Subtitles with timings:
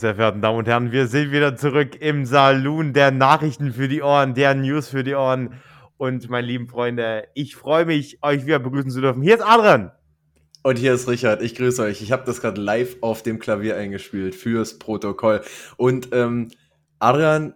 [0.00, 4.02] sehr verehrten Damen und Herren, wir sind wieder zurück im Saloon der Nachrichten für die
[4.02, 5.60] Ohren, der News für die Ohren.
[5.98, 9.22] Und meine lieben Freunde, ich freue mich, euch wieder begrüßen zu dürfen.
[9.22, 9.92] Hier ist Adrian.
[10.62, 11.42] Und hier ist Richard.
[11.42, 12.00] Ich grüße euch.
[12.00, 15.42] Ich habe das gerade live auf dem Klavier eingespielt fürs Protokoll.
[15.76, 16.48] Und ähm,
[16.98, 17.54] Adrian,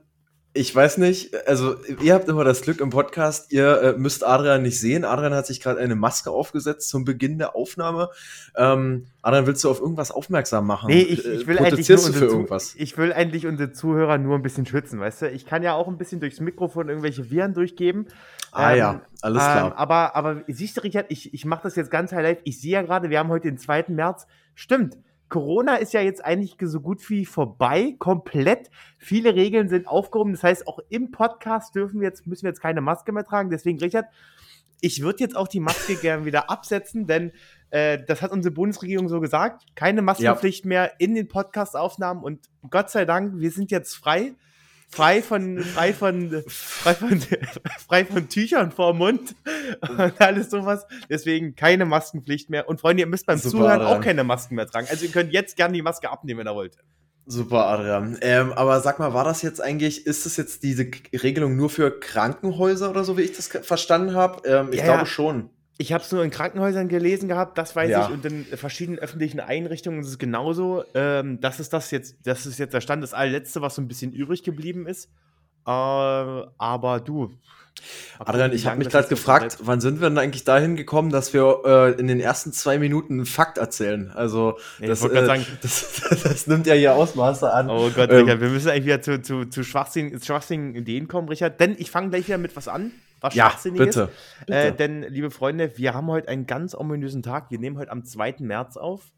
[0.57, 4.63] ich weiß nicht, also ihr habt immer das Glück im Podcast, ihr äh, müsst Adrian
[4.63, 5.05] nicht sehen.
[5.05, 8.09] Adrian hat sich gerade eine Maske aufgesetzt zum Beginn der Aufnahme.
[8.57, 10.91] Ähm, Adrian, willst du auf irgendwas aufmerksam machen?
[10.91, 12.77] Nee, ich, ich will eigentlich nur für irgendwas?
[12.77, 15.31] Ich will eigentlich unsere Zuhörer nur ein bisschen schützen, weißt du?
[15.31, 18.07] Ich kann ja auch ein bisschen durchs Mikrofon irgendwelche Viren durchgeben.
[18.53, 19.67] Ah ähm, ja, alles klar.
[19.67, 22.39] Ähm, aber, aber siehst du, Richard, ich, ich mache das jetzt ganz live.
[22.45, 23.87] Ich sehe ja gerade, wir haben heute den 2.
[23.89, 24.29] März.
[24.55, 24.99] Stimmt.
[25.29, 28.71] Corona ist ja jetzt eigentlich so gut wie vorbei, komplett.
[28.99, 30.33] Viele Regeln sind aufgehoben.
[30.33, 33.51] Das heißt, auch im Podcast dürfen wir jetzt, müssen wir jetzt keine Maske mehr tragen.
[33.51, 34.07] Deswegen, Richard,
[34.81, 37.33] ich würde jetzt auch die Maske gerne wieder absetzen, denn
[37.71, 39.65] äh, das hat unsere Bundesregierung so gesagt.
[39.75, 40.69] Keine Maskenpflicht ja.
[40.69, 44.35] mehr in den Podcast-Aufnahmen und Gott sei Dank, wir sind jetzt frei
[44.95, 47.21] frei von, frei von, frei von,
[47.87, 49.35] frei von Tüchern vor Mund
[49.89, 50.87] und alles sowas.
[51.09, 52.69] Deswegen keine Maskenpflicht mehr.
[52.69, 53.99] Und Freunde, ihr müsst beim Super, Zuhören Adrian.
[53.99, 54.87] auch keine Masken mehr tragen.
[54.89, 56.77] Also ihr könnt jetzt gerne die Maske abnehmen, wenn ihr wollt.
[57.27, 58.19] Super, Adrian.
[58.21, 61.99] Ähm, aber sag mal, war das jetzt eigentlich, ist das jetzt diese Regelung nur für
[61.99, 64.47] Krankenhäuser oder so, wie ich das verstanden habe?
[64.47, 65.51] Ähm, ich ja, glaube schon.
[65.77, 68.07] Ich habe es nur in Krankenhäusern gelesen gehabt, das weiß ja.
[68.07, 70.85] ich, und in verschiedenen öffentlichen Einrichtungen ist es genauso.
[70.95, 73.89] Ähm, das ist das jetzt, das ist jetzt der Stand, das allerletzte, was so ein
[73.89, 75.07] bisschen übrig geblieben ist.
[75.67, 77.33] Äh, aber du.
[78.21, 81.63] Adrian, ich habe mich gerade gefragt, wann sind wir denn eigentlich dahin gekommen, dass wir
[81.65, 84.13] äh, in den ersten zwei Minuten einen Fakt erzählen?
[84.13, 87.69] Also, ja, das, äh, sagen, das, das, das, nimmt ja hier Ausmaße an.
[87.69, 91.29] Oh Gott, ähm, Richard, wir müssen eigentlich wieder zu, zu, zu schwachsinnigen, schwachsinnigen Ideen kommen,
[91.29, 92.93] Richard, denn ich fange gleich wieder mit was an
[93.25, 93.87] was ja, Schwachsinniges.
[93.87, 94.59] Bitte, bitte.
[94.59, 97.51] Äh, denn, liebe Freunde, wir haben heute einen ganz ominösen Tag.
[97.51, 98.37] Wir nehmen heute am 2.
[98.41, 99.13] März auf.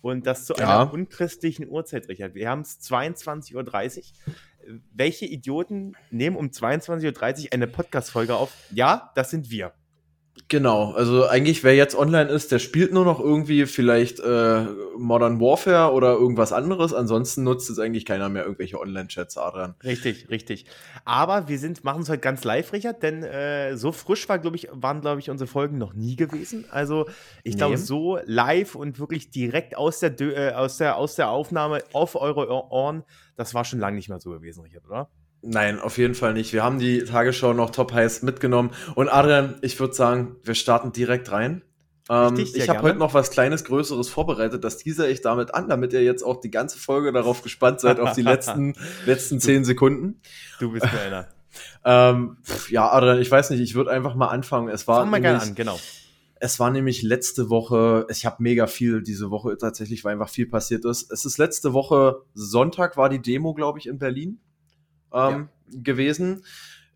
[0.00, 0.82] Und das zu ja.
[0.82, 2.34] einer unchristlichen Uhrzeit, Richard.
[2.36, 4.80] Wir haben es 22.30 Uhr.
[4.92, 8.52] Welche Idioten nehmen um 22.30 Uhr eine Podcast-Folge auf?
[8.70, 9.72] Ja, das sind wir.
[10.46, 14.64] Genau, also eigentlich, wer jetzt online ist, der spielt nur noch irgendwie vielleicht äh,
[14.96, 16.94] Modern Warfare oder irgendwas anderes.
[16.94, 19.74] Ansonsten nutzt es eigentlich keiner mehr irgendwelche Online-Chats, Adrian.
[19.82, 20.66] Richtig, richtig.
[21.04, 24.56] Aber wir sind, machen es heute ganz live, Richard, denn äh, so frisch war, glaube
[24.56, 26.64] ich, waren, glaube ich, unsere Folgen noch nie gewesen.
[26.70, 27.06] Also
[27.42, 27.58] ich nee.
[27.58, 32.14] glaube, so live und wirklich direkt aus der, äh, aus, der, aus der Aufnahme auf
[32.14, 33.02] eure Ohren,
[33.36, 35.10] das war schon lange nicht mehr so gewesen, Richard, oder?
[35.42, 36.52] Nein, auf jeden Fall nicht.
[36.52, 38.70] Wir haben die Tagesschau noch top heiß mitgenommen.
[38.94, 41.62] Und Adrian, ich würde sagen, wir starten direkt rein.
[42.10, 44.64] Ähm, ich habe heute noch was kleines, größeres vorbereitet.
[44.64, 48.00] Das teaser ich damit an, damit ihr jetzt auch die ganze Folge darauf gespannt seid,
[48.00, 48.74] auf die letzten,
[49.06, 50.20] letzten zehn Sekunden.
[50.58, 51.28] Du bist mir einer.
[51.84, 52.38] ähm,
[52.70, 54.68] ja, Adrian, ich weiß nicht, ich würde einfach mal anfangen.
[54.68, 55.78] Es war Fang mal gerne an, genau.
[56.40, 60.46] Es war nämlich letzte Woche, ich habe mega viel diese Woche tatsächlich, weil einfach viel
[60.46, 61.10] passiert ist.
[61.10, 64.40] Es ist letzte Woche Sonntag war die Demo, glaube ich, in Berlin
[65.12, 65.80] ähm, ja.
[65.82, 66.44] gewesen.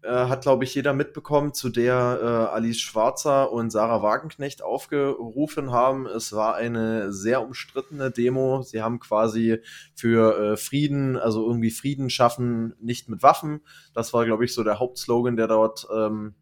[0.03, 5.71] Äh, hat, glaube ich, jeder mitbekommen, zu der äh, Alice Schwarzer und Sarah Wagenknecht aufgerufen
[5.71, 6.07] haben.
[6.07, 8.63] Es war eine sehr umstrittene Demo.
[8.63, 9.59] Sie haben quasi
[9.95, 13.61] für äh, Frieden, also irgendwie Frieden schaffen, nicht mit Waffen.
[13.95, 16.35] Das war, glaube ich, so der Hauptslogan, der dort, ähm,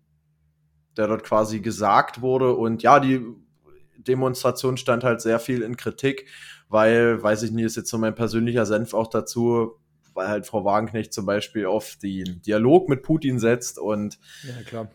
[0.96, 2.54] der dort quasi gesagt wurde.
[2.54, 3.22] Und ja, die
[3.98, 6.26] Demonstration stand halt sehr viel in Kritik,
[6.70, 9.79] weil, weiß ich nicht, ist jetzt so mein persönlicher Senf auch dazu,
[10.14, 14.88] weil halt Frau Wagenknecht zum Beispiel auf den Dialog mit Putin setzt und ja, klar.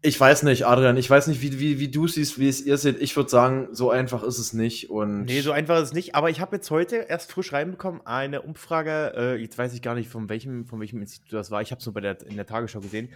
[0.00, 2.76] Ich weiß nicht, Adrian, ich weiß nicht, wie, wie, wie du siehst, wie es ihr
[2.78, 3.02] seht.
[3.02, 4.90] Ich würde sagen, so einfach ist es nicht.
[4.90, 6.14] Und nee, so einfach ist es nicht.
[6.14, 9.96] Aber ich habe jetzt heute erst frisch reinbekommen, eine Umfrage, äh, jetzt weiß ich gar
[9.96, 11.62] nicht, von welchem, von welchem Institut das war.
[11.62, 13.08] Ich habe es nur bei der, in der Tagesschau gesehen.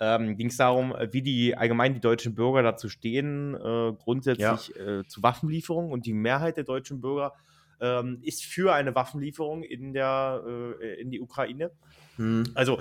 [0.00, 5.00] Ähm, Ging es darum, wie die allgemein die deutschen Bürger dazu stehen, äh, grundsätzlich ja.
[5.00, 5.92] äh, zu Waffenlieferungen.
[5.92, 7.34] Und die Mehrheit der deutschen Bürger
[7.80, 10.42] ähm, ist für eine Waffenlieferung in, der,
[10.80, 11.70] äh, in die Ukraine.
[12.16, 12.44] Hm.
[12.54, 12.78] Also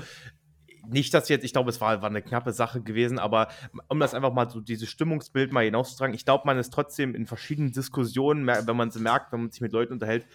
[0.87, 3.49] nicht, dass jetzt, ich glaube, es war, war eine knappe Sache gewesen, aber
[3.89, 7.25] um das einfach mal so dieses Stimmungsbild mal hinauszutragen, ich glaube, man ist trotzdem in
[7.27, 10.25] verschiedenen Diskussionen, wenn man sie merkt, wenn man sich mit Leuten unterhält,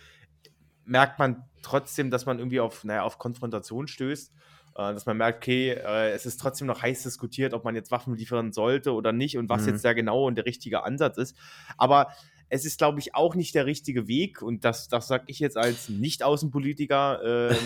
[0.85, 4.33] merkt man trotzdem, dass man irgendwie auf, naja, auf Konfrontation stößt.
[4.77, 7.91] Äh, dass man merkt, okay, äh, es ist trotzdem noch heiß diskutiert, ob man jetzt
[7.91, 9.69] Waffen liefern sollte oder nicht und was mhm.
[9.69, 11.37] jetzt der genaue und der richtige Ansatz ist.
[11.77, 12.09] Aber
[12.49, 15.57] es ist, glaube ich, auch nicht der richtige Weg, und das, das sage ich jetzt
[15.57, 17.57] als Nicht-Außenpolitiker, äh,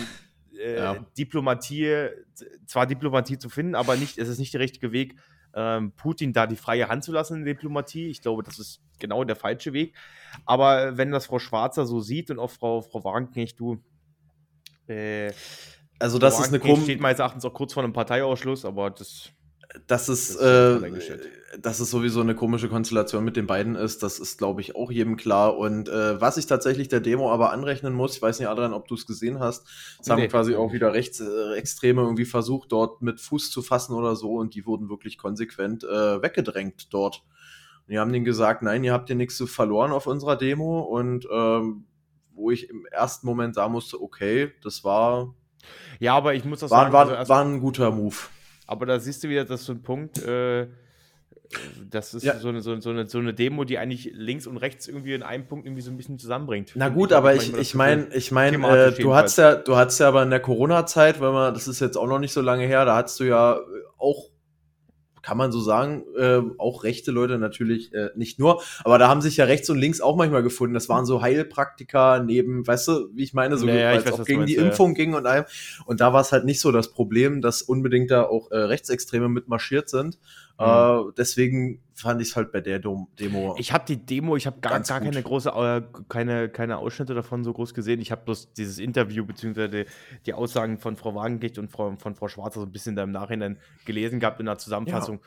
[0.59, 1.05] äh, ja.
[1.17, 2.09] Diplomatie,
[2.65, 5.15] zwar Diplomatie zu finden, aber nicht, es ist nicht der richtige Weg,
[5.53, 8.07] ähm, Putin da die freie Hand zu lassen in der Diplomatie.
[8.07, 9.95] Ich glaube, das ist genau der falsche Weg.
[10.45, 13.81] Aber wenn das Frau Schwarzer so sieht und auch Frau, Frau Wagenknecht, du.
[14.87, 15.31] Äh,
[15.97, 16.83] also, das Frau ist eine komische.
[16.83, 19.31] steht meines Erachtens auch kurz vor einem Parteiausschluss, aber das
[19.87, 21.19] dass es, das, äh,
[21.57, 24.91] dass es sowieso eine komische Konstellation mit den beiden ist, das ist, glaube ich, auch
[24.91, 25.57] jedem klar.
[25.57, 28.87] Und äh, was ich tatsächlich der Demo aber anrechnen muss, ich weiß nicht, Adrian, ob
[28.87, 29.67] du es gesehen hast,
[29.99, 30.13] es nee.
[30.13, 34.35] haben quasi auch wieder Rechtsextreme äh, irgendwie versucht, dort mit Fuß zu fassen oder so
[34.35, 37.23] und die wurden wirklich konsequent äh, weggedrängt dort.
[37.87, 40.81] Und die haben denen gesagt, nein, ihr habt hier nichts zu verloren auf unserer Demo
[40.81, 41.85] und ähm,
[42.33, 45.33] wo ich im ersten Moment sagen musste, okay, das war.
[45.99, 46.93] Ja, aber ich muss das war, sagen.
[46.93, 48.15] War, also war ein guter Move.
[48.67, 50.67] Aber da siehst du wieder, dass so ein Punkt, äh,
[51.89, 52.37] das ist ja.
[52.37, 55.47] so, eine, so, eine, so eine Demo, die eigentlich links und rechts irgendwie in einem
[55.47, 56.73] Punkt irgendwie so ein bisschen zusammenbringt.
[56.75, 60.07] Na gut, aber ich, ich meine, ich meine, äh, du hast ja, du hast ja
[60.07, 62.85] aber in der Corona-Zeit, wenn man, das ist jetzt auch noch nicht so lange her,
[62.85, 63.59] da hast du ja
[63.97, 64.29] auch
[65.21, 69.21] kann man so sagen, äh, auch rechte Leute natürlich äh, nicht nur, aber da haben
[69.21, 70.73] sich ja rechts und links auch manchmal gefunden.
[70.73, 74.23] Das waren so Heilpraktiker neben, weißt du, wie ich meine, so naja, weil es auch
[74.23, 74.63] gegen die ja.
[74.63, 75.45] Impfung ging und allem.
[75.85, 79.29] Und da war es halt nicht so das Problem, dass unbedingt da auch äh, Rechtsextreme
[79.29, 80.17] mitmarschiert sind.
[80.59, 80.65] Mhm.
[80.65, 83.55] Äh, deswegen fand ich es halt bei der Demo.
[83.57, 87.43] Ich habe die Demo, ich habe gar, gar keine große, äh, keine, keine Ausschnitte davon
[87.43, 88.01] so groß gesehen.
[88.01, 89.85] Ich habe bloß dieses Interview beziehungsweise die,
[90.25, 93.11] die, Aussagen von Frau Wagenknecht und Frau, von Frau Schwarzer so ein bisschen da im
[93.11, 95.21] Nachhinein gelesen gehabt in der Zusammenfassung.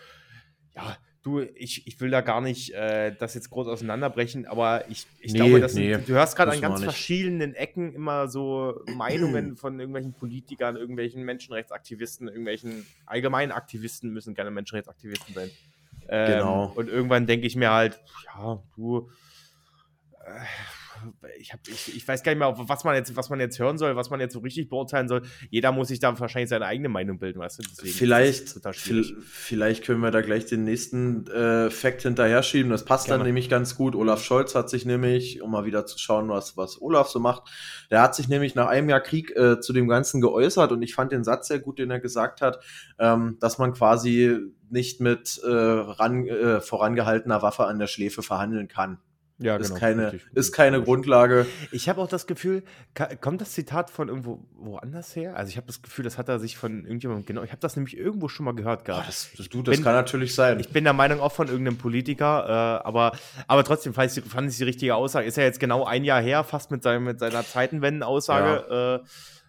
[0.75, 4.91] ja, ja Du, ich, ich will da gar nicht äh, das jetzt groß auseinanderbrechen, aber
[4.91, 8.83] ich, ich nee, glaube, dass nee, du hörst gerade an ganz verschiedenen Ecken immer so
[8.97, 15.51] Meinungen von irgendwelchen Politikern, irgendwelchen Menschenrechtsaktivisten, irgendwelchen allgemeinen Aktivisten müssen keine Menschenrechtsaktivisten sein.
[16.09, 16.73] Ähm, genau.
[16.75, 19.09] Und irgendwann denke ich mir halt, ja, du,
[20.25, 20.41] äh,
[21.39, 23.79] ich, hab, ich, ich weiß gar nicht mehr, was man, jetzt, was man jetzt hören
[23.79, 25.23] soll, was man jetzt so richtig beurteilen soll.
[25.51, 27.63] Jeder muss sich da wahrscheinlich seine eigene Meinung bilden, weißt du?
[27.63, 28.57] Deswegen vielleicht,
[29.23, 32.71] vielleicht können wir da gleich den nächsten äh, Fact hinterher schieben.
[32.71, 33.19] Das passt Gerne.
[33.19, 33.95] dann nämlich ganz gut.
[33.95, 37.51] Olaf Scholz hat sich nämlich, um mal wieder zu schauen, was, was Olaf so macht,
[37.91, 40.95] der hat sich nämlich nach einem Jahr Krieg äh, zu dem Ganzen geäußert und ich
[40.95, 42.61] fand den Satz sehr gut, den er gesagt hat,
[42.99, 44.39] ähm, dass man quasi
[44.71, 48.99] nicht mit äh, ran, äh, vorangehaltener Waffe an der Schläfe verhandeln kann.
[49.43, 49.81] Ja, ist genau.
[49.81, 51.47] Keine, ist keine Grundlage.
[51.71, 52.63] Ich habe auch das Gefühl,
[53.21, 55.37] kommt das Zitat von irgendwo woanders her?
[55.37, 57.77] Also ich habe das Gefühl, das hat er sich von irgendjemandem, genau, ich habe das
[57.77, 59.05] nämlich irgendwo schon mal gehört gehabt.
[59.05, 60.61] Oh, das, das, du, das bin, kann natürlich sein.
[60.61, 63.13] Ich bin der Meinung auch von irgendeinem Politiker, äh, aber,
[63.47, 65.27] aber trotzdem fand ich, fand ich die richtige Aussage.
[65.27, 68.67] Ist ja jetzt genau ein Jahr her, fast mit, seinem, mit seiner Zeitenwenden-Aussage.
[68.69, 68.95] Ja.
[68.97, 69.01] Äh,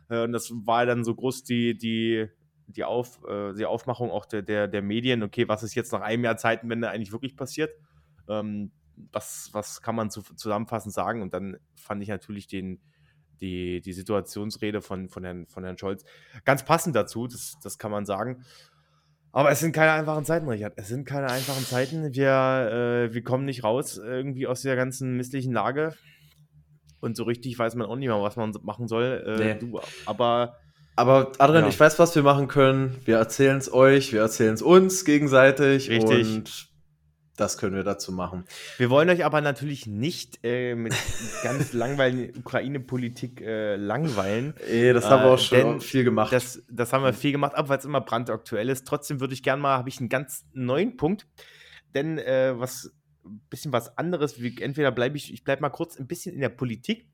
[0.10, 2.28] äh, und das war dann so groß die, die,
[2.68, 6.02] die, Auf, äh, die Aufmachung auch der, der, der Medien, okay, was ist jetzt nach
[6.02, 7.72] einem Jahr Zeitenwende eigentlich wirklich passiert?
[8.28, 8.72] Ähm,
[9.12, 11.22] was, was kann man zu, zusammenfassend sagen?
[11.22, 12.80] Und dann fand ich natürlich den,
[13.42, 16.04] die, die Situationsrede von, von, Herrn, von Herrn Scholz
[16.46, 18.44] ganz passend dazu, das, das kann man sagen.
[19.32, 20.74] Aber es sind keine einfachen Zeiten, Richard.
[20.76, 22.14] Es sind keine einfachen Zeiten.
[22.14, 25.96] Wir, äh, wir kommen nicht raus irgendwie aus der ganzen misslichen Lage.
[27.00, 29.24] Und so richtig weiß man auch nicht mehr, was man machen soll.
[29.26, 29.60] Äh, nee.
[29.60, 30.58] du, aber.
[30.96, 31.70] Aber Adrian, ja.
[31.70, 32.96] ich weiß, was wir machen können.
[33.06, 35.90] Wir erzählen es euch, wir erzählen es uns gegenseitig.
[35.90, 36.36] Richtig.
[36.36, 36.73] Und
[37.36, 38.46] das können wir dazu machen.
[38.78, 40.94] Wir wollen euch aber natürlich nicht äh, mit
[41.42, 44.54] ganz langweiligen Ukraine-Politik äh, langweilen.
[44.68, 46.32] Ey, das haben wir auch äh, schon viel gemacht.
[46.32, 48.88] Das, das haben wir viel gemacht, aber weil es immer brandaktuell ist.
[48.88, 51.28] Trotzdem würde ich gerne mal, habe ich einen ganz neuen Punkt.
[51.96, 52.92] Denn äh, was
[53.26, 56.42] ein bisschen was anderes, wie, entweder bleibe ich, ich bleibe mal kurz ein bisschen in
[56.42, 57.08] der Politik.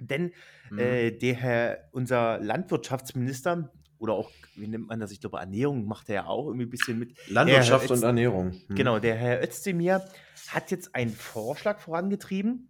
[0.00, 0.32] Denn
[0.70, 0.78] mhm.
[0.78, 3.70] Äh, der Herr, unser Landwirtschaftsminister,
[4.02, 5.12] oder auch, wie nennt man das?
[5.12, 7.14] Ich glaube, Ernährung macht er ja auch irgendwie ein bisschen mit.
[7.28, 8.50] Landwirtschaft und Ernährung.
[8.50, 8.74] Hm.
[8.74, 10.02] Genau, der Herr Özdemir
[10.48, 12.68] hat jetzt einen Vorschlag vorangetrieben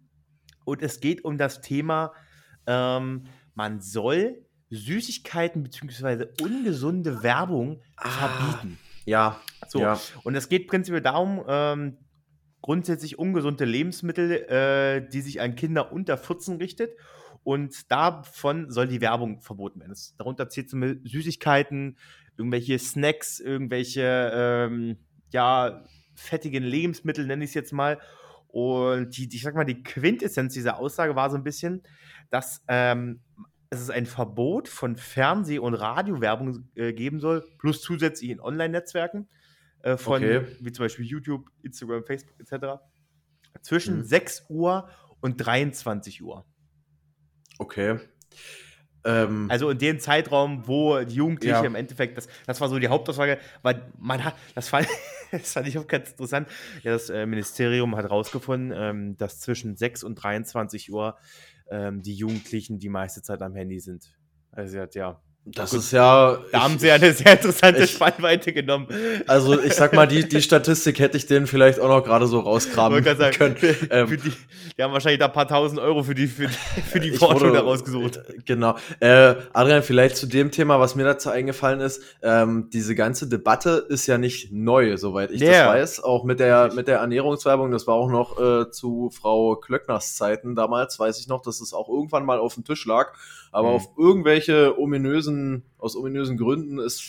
[0.63, 2.13] und es geht um das Thema,
[2.67, 3.23] ähm,
[3.55, 6.27] man soll Süßigkeiten bzw.
[6.39, 8.77] ungesunde Werbung ah, verbieten.
[9.05, 9.41] Ja.
[9.67, 9.79] So.
[9.79, 9.99] Ja.
[10.23, 11.97] Und es geht prinzipiell darum, ähm,
[12.61, 16.91] grundsätzlich ungesunde Lebensmittel, äh, die sich an Kinder unter 14 richtet
[17.43, 19.91] und davon soll die Werbung verboten werden.
[19.91, 21.97] Das, darunter zählt zum Süßigkeiten,
[22.37, 24.97] irgendwelche Snacks, irgendwelche, ähm,
[25.31, 25.83] ja,
[26.15, 27.99] fettigen Lebensmittel, nenne ich es jetzt mal.
[28.47, 31.81] Und die, ich sag mal, die Quintessenz dieser Aussage war so ein bisschen,
[32.29, 33.21] dass ähm,
[33.71, 39.27] es ein Verbot von Fernseh- und Radiowerbung äh, geben soll, plus zusätzlich in Online-Netzwerken
[39.81, 40.45] äh, von, okay.
[40.61, 42.79] wie zum Beispiel YouTube, Instagram, Facebook etc.
[43.61, 44.03] Zwischen mhm.
[44.03, 46.45] 6 Uhr und 23 Uhr.
[47.59, 47.99] Okay.
[49.05, 51.63] Ähm, also in dem Zeitraum, wo die Jugendliche ja.
[51.63, 54.87] im Endeffekt, das, das war so die Hauptaussage, weil man hat, das fand,
[55.31, 56.47] das fand ich auch ganz interessant.
[56.83, 61.17] Ja, das äh, Ministerium hat herausgefunden, ähm, dass zwischen 6 und 23 Uhr
[61.69, 64.15] ähm, die Jugendlichen die meiste Zeit am Handy sind.
[64.51, 66.37] Also sie hat ja, Das Gut, ist ja.
[66.53, 68.87] Da haben sie ja eine sehr interessante ich, Spannweite genommen.
[69.27, 72.39] Also, ich sag mal, die, die Statistik hätte ich denen vielleicht auch noch gerade so
[72.39, 73.57] rausgraben sagen, können.
[73.57, 74.31] Für, ähm, für die,
[74.77, 76.47] die, haben wahrscheinlich da ein paar tausend Euro für die, für,
[76.89, 78.21] für die Forschung da rausgesucht.
[78.45, 78.77] Genau.
[79.01, 82.01] Äh, Adrian, vielleicht zu dem Thema, was mir dazu eingefallen ist.
[82.21, 85.65] Ähm, diese ganze Debatte ist ja nicht neu, soweit ich yeah.
[85.65, 86.03] das weiß.
[86.05, 90.55] Auch mit der, mit der Ernährungswerbung, das war auch noch äh, zu Frau Klöckners Zeiten
[90.55, 93.11] damals, weiß ich noch, dass es auch irgendwann mal auf dem Tisch lag
[93.53, 93.75] aber mhm.
[93.75, 95.32] auf irgendwelche ominösen,
[95.77, 97.01] aus ominösen Gründen ist,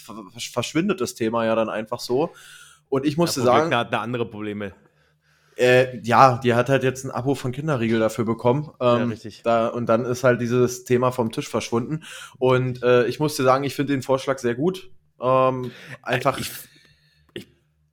[0.53, 2.31] verschwindet das Thema ja dann einfach so.
[2.89, 3.75] Und ich musste sagen.
[3.75, 4.73] hat eine andere Probleme.
[5.57, 8.71] Äh, ja, die hat halt jetzt ein Abo von Kinderriegel dafür bekommen.
[8.81, 9.43] Ähm, ja, richtig.
[9.45, 12.03] Da, und dann ist halt dieses Thema vom Tisch verschwunden.
[12.39, 14.91] Und äh, ich musste sagen, ich finde den Vorschlag sehr gut.
[15.21, 15.71] Ähm,
[16.03, 16.39] einfach.
[16.39, 16.51] Ich,
[17.35, 17.47] ich,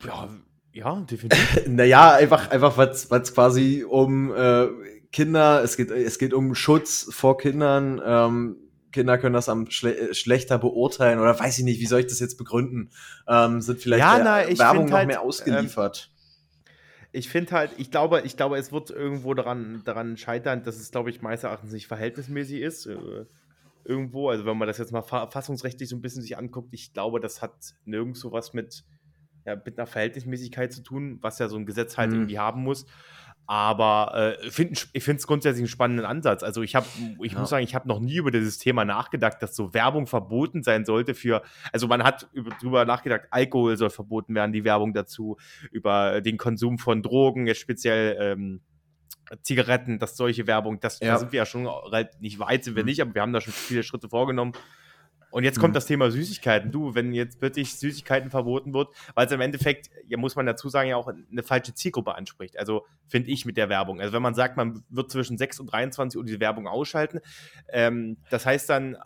[0.06, 0.30] ja,
[0.74, 1.64] ja, definitiv.
[1.68, 4.68] naja, einfach, einfach was, was quasi um äh,
[5.12, 8.02] Kinder, es geht, es geht um Schutz vor Kindern.
[8.04, 8.56] Ähm,
[8.92, 12.20] Kinder können das am schle schlechter beurteilen oder weiß ich nicht, wie soll ich das
[12.20, 12.92] jetzt begründen?
[13.28, 16.10] Ähm, sind vielleicht ja, na, Werbung noch halt, mehr ausgeliefert?
[16.10, 16.12] Ähm,
[17.14, 20.92] ich finde halt, ich glaube, ich glaube, es wird irgendwo daran, daran scheitern, dass es,
[20.92, 22.86] glaube ich, meines Erachtens nicht verhältnismäßig ist.
[22.86, 23.26] Äh,
[23.84, 27.20] irgendwo, also wenn man das jetzt mal fassungsrechtlich so ein bisschen sich anguckt, ich glaube,
[27.20, 28.86] das hat nirgendwo was mit,
[29.46, 32.18] ja, mit einer Verhältnismäßigkeit zu tun, was ja so ein Gesetz halt mhm.
[32.18, 32.86] irgendwie haben muss.
[33.48, 36.42] Aber äh, find, ich finde es grundsätzlich einen spannenden Ansatz.
[36.44, 36.86] Also ich habe,
[37.22, 37.40] ich ja.
[37.40, 40.86] muss sagen, ich habe noch nie über dieses Thema nachgedacht, dass so Werbung verboten sein
[40.86, 41.42] sollte für,
[41.74, 42.30] also man hat
[42.62, 45.38] darüber nachgedacht, Alkohol soll verboten werden, die Werbung dazu,
[45.72, 48.62] über den Konsum von Drogen, jetzt speziell ähm,
[49.42, 51.14] Zigaretten, dass solche Werbung, das, ja.
[51.14, 51.68] da sind wir ja schon
[52.20, 52.90] nicht weit, sind wir mhm.
[52.90, 54.54] nicht, aber wir haben da schon viele Schritte vorgenommen.
[55.32, 55.76] Und jetzt kommt mhm.
[55.76, 56.72] das Thema Süßigkeiten.
[56.72, 60.70] Du, wenn jetzt plötzlich Süßigkeiten verboten wird, weil es im Endeffekt, ja, muss man dazu
[60.70, 62.60] sagen, ja auch eine falsche Zielgruppe anspricht.
[62.60, 64.02] Also finde ich mit der Werbung.
[64.02, 67.22] Also wenn man sagt, man wird zwischen 6 und 23 Uhr diese Werbung ausschalten,
[67.70, 68.98] ähm, das heißt dann,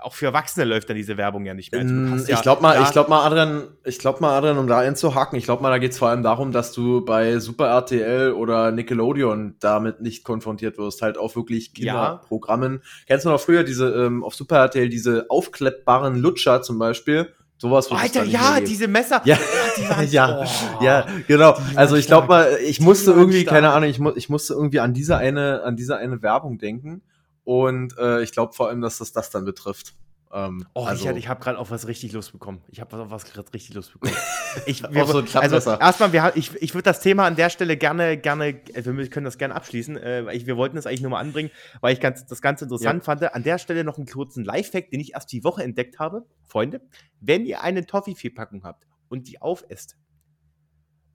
[0.00, 1.82] auch für Erwachsene läuft dann diese Werbung ja nicht mehr.
[1.82, 5.38] Also ich glaube mal, ich glaube mal, Adrian, ich glaube mal, Adrian, um da einzuhaken,
[5.38, 8.70] ich glaube mal, da geht es vor allem darum, dass du bei Super RTL oder
[8.70, 12.74] Nickelodeon damit nicht konfrontiert wirst, halt auch wirklich Kinderprogrammen.
[12.74, 12.80] Ja.
[13.06, 17.32] Kennst du noch früher diese ähm, auf Super RTL diese Aufklärung aufklappbaren Lutscher zum Beispiel.
[17.56, 19.22] Sowas oh, Alter, ja, diese Messer.
[19.24, 19.38] Ja,
[19.78, 21.56] ja, ja, oh, ja, genau.
[21.76, 23.54] Also ich glaube mal, ich musste irgendwie, stark.
[23.54, 27.02] keine Ahnung, ich, mu ich musste irgendwie an diese eine, an diese eine Werbung denken.
[27.44, 29.94] Und äh, ich glaube vor allem, dass das das dann betrifft.
[30.34, 32.60] Ähm, oh, also, Richard, ich habe gerade auf was richtig Lust bekommen.
[32.66, 34.16] Ich habe auf was gerade richtig Lust bekommen.
[34.66, 38.16] Ich, wir, so also erstmal, wir, ich, ich würde das Thema an der Stelle gerne,
[38.16, 39.96] gerne, äh, wir können das gerne abschließen.
[39.96, 41.50] Äh, ich, wir wollten es eigentlich nur mal anbringen,
[41.80, 43.04] weil ich ganz, das ganz interessant ja.
[43.04, 43.34] fand.
[43.34, 46.24] An der Stelle noch einen kurzen Lifehack, den ich erst die Woche entdeckt habe.
[46.44, 46.80] Freunde,
[47.20, 49.96] wenn ihr eine Toffifee-Packung habt und die aufesst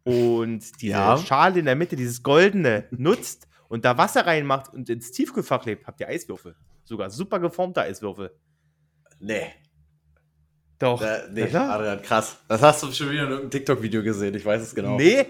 [0.03, 1.17] und diese ja.
[1.17, 5.87] Schale in der Mitte, dieses goldene, nutzt und da Wasser reinmacht und ins Tiefkühlfach lebt,
[5.87, 6.55] habt ihr Eiswürfel.
[6.83, 8.31] Sogar super geformte Eiswürfel.
[9.19, 9.53] Nee.
[10.79, 11.01] Doch.
[11.01, 12.37] Da, nee, ja, Adrian, krass.
[12.47, 14.95] Das hast du schon wieder in irgendeinem TikTok-Video gesehen, ich weiß es genau.
[14.95, 15.25] Nee,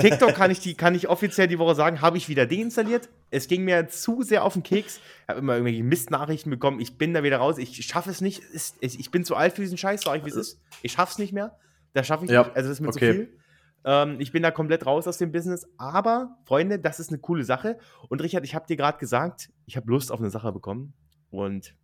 [0.00, 3.08] TikTok kann ich, die, kann ich offiziell die Woche sagen, habe ich wieder deinstalliert.
[3.32, 5.00] Es ging mir zu sehr auf den Keks.
[5.22, 6.78] Ich habe immer irgendwelche Mistnachrichten bekommen.
[6.78, 7.58] Ich bin da wieder raus.
[7.58, 8.42] Ich schaffe es nicht.
[8.80, 10.60] Ich bin zu alt für diesen Scheiß, sag ich, wie es ist.
[10.82, 11.58] Ich schaffe es nicht mehr.
[11.92, 12.44] Da schaffe ich ja.
[12.44, 12.54] nicht.
[12.54, 12.98] Also, das ist mir okay.
[12.98, 13.38] zu viel.
[13.84, 15.66] Ähm, ich bin da komplett raus aus dem Business.
[15.76, 17.78] Aber, Freunde, das ist eine coole Sache.
[18.08, 20.94] Und Richard, ich habe dir gerade gesagt, ich habe Lust auf eine Sache bekommen.
[21.30, 21.74] Und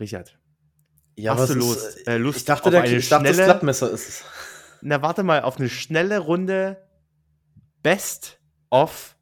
[0.00, 0.38] Richard.
[1.16, 4.24] Ja, hast du Lust, äh, Lust ich dachte, der, ich dachte, das Klappmesser ist es.
[4.80, 6.82] Na, warte mal, auf eine schnelle Runde
[7.82, 8.40] Best
[8.70, 9.16] of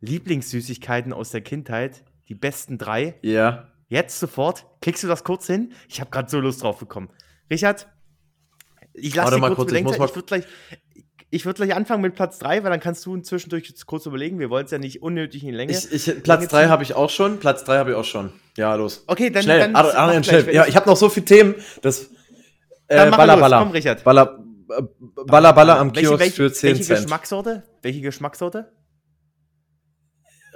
[0.00, 2.04] Lieblingssüßigkeiten aus der Kindheit.
[2.28, 3.18] Die besten drei.
[3.22, 3.68] Ja.
[3.88, 4.66] Jetzt sofort.
[4.80, 5.72] Kriegst du das kurz hin?
[5.88, 7.10] Ich habe gerade so Lust drauf bekommen.
[7.50, 7.88] Richard,
[8.94, 10.44] ich lasse dich kurz, kurz ich, ich würde gleich,
[11.34, 14.38] ich würde gleich anfangen mit Platz 3, weil dann kannst du zwischendurch kurz überlegen.
[14.38, 15.72] Wir wollen es ja nicht unnötig in Länge.
[15.72, 17.38] Ich, ich, Platz 3 habe ich auch schon.
[17.38, 18.34] Platz 3 habe ich auch schon.
[18.58, 19.04] Ja, los.
[19.06, 19.42] Okay, dann.
[19.42, 20.54] Schnell, dann Adrian, schnell.
[20.54, 21.54] Ja, ich habe noch so viele Themen.
[21.80, 22.02] Das.
[22.86, 23.60] Äh, dann Baller, Baller.
[23.60, 24.04] Komm, Richard.
[24.04, 24.44] Baller,
[24.76, 24.82] äh,
[25.26, 27.00] Baller, Baller am welche, Kiosk welche, für 10 welche Cent.
[27.00, 27.62] Geschmackssorte?
[27.80, 28.70] Welche Geschmackssorte?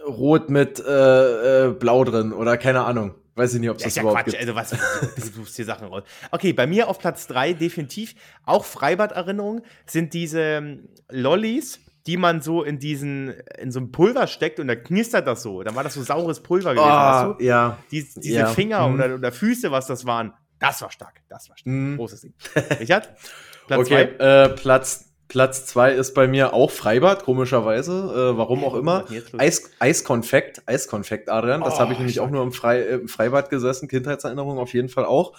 [0.06, 3.14] Rot mit äh, äh, Blau drin oder keine Ahnung.
[3.36, 4.32] Weiß ich nicht, ob es das, das ja überhaupt Quatsch.
[4.32, 4.40] gibt.
[4.40, 4.70] Also was,
[5.14, 6.02] du suchst hier Sachen raus.
[6.30, 8.14] Okay, bei mir auf Platz 3 definitiv
[8.44, 14.26] auch Freibad-Erinnerungen sind diese ähm, Lollis, die man so in diesen, in so ein Pulver
[14.26, 15.62] steckt und da knistert das so.
[15.62, 17.44] Dann war das so saures Pulver gewesen, oh, weißt du?
[17.44, 17.78] Ja.
[17.90, 18.46] Die, diese ja.
[18.46, 18.94] Finger mhm.
[18.94, 21.20] oder, oder Füße, was das waren, das war stark.
[21.28, 21.74] Das war stark.
[21.74, 21.96] Mhm.
[21.98, 22.34] Großes Ding.
[22.80, 23.14] Richard?
[23.66, 28.32] Platz okay, äh, Platz Platz zwei ist bei mir auch Freibad, komischerweise.
[28.32, 29.04] Äh, warum auch immer.
[29.38, 31.62] Eis, Eiskonfekt, Eiskonfekt, Adrian.
[31.62, 33.88] Das oh, habe ich nämlich auch nur im, Frei, äh, im Freibad gesessen.
[33.88, 35.36] Kindheitserinnerung auf jeden Fall auch.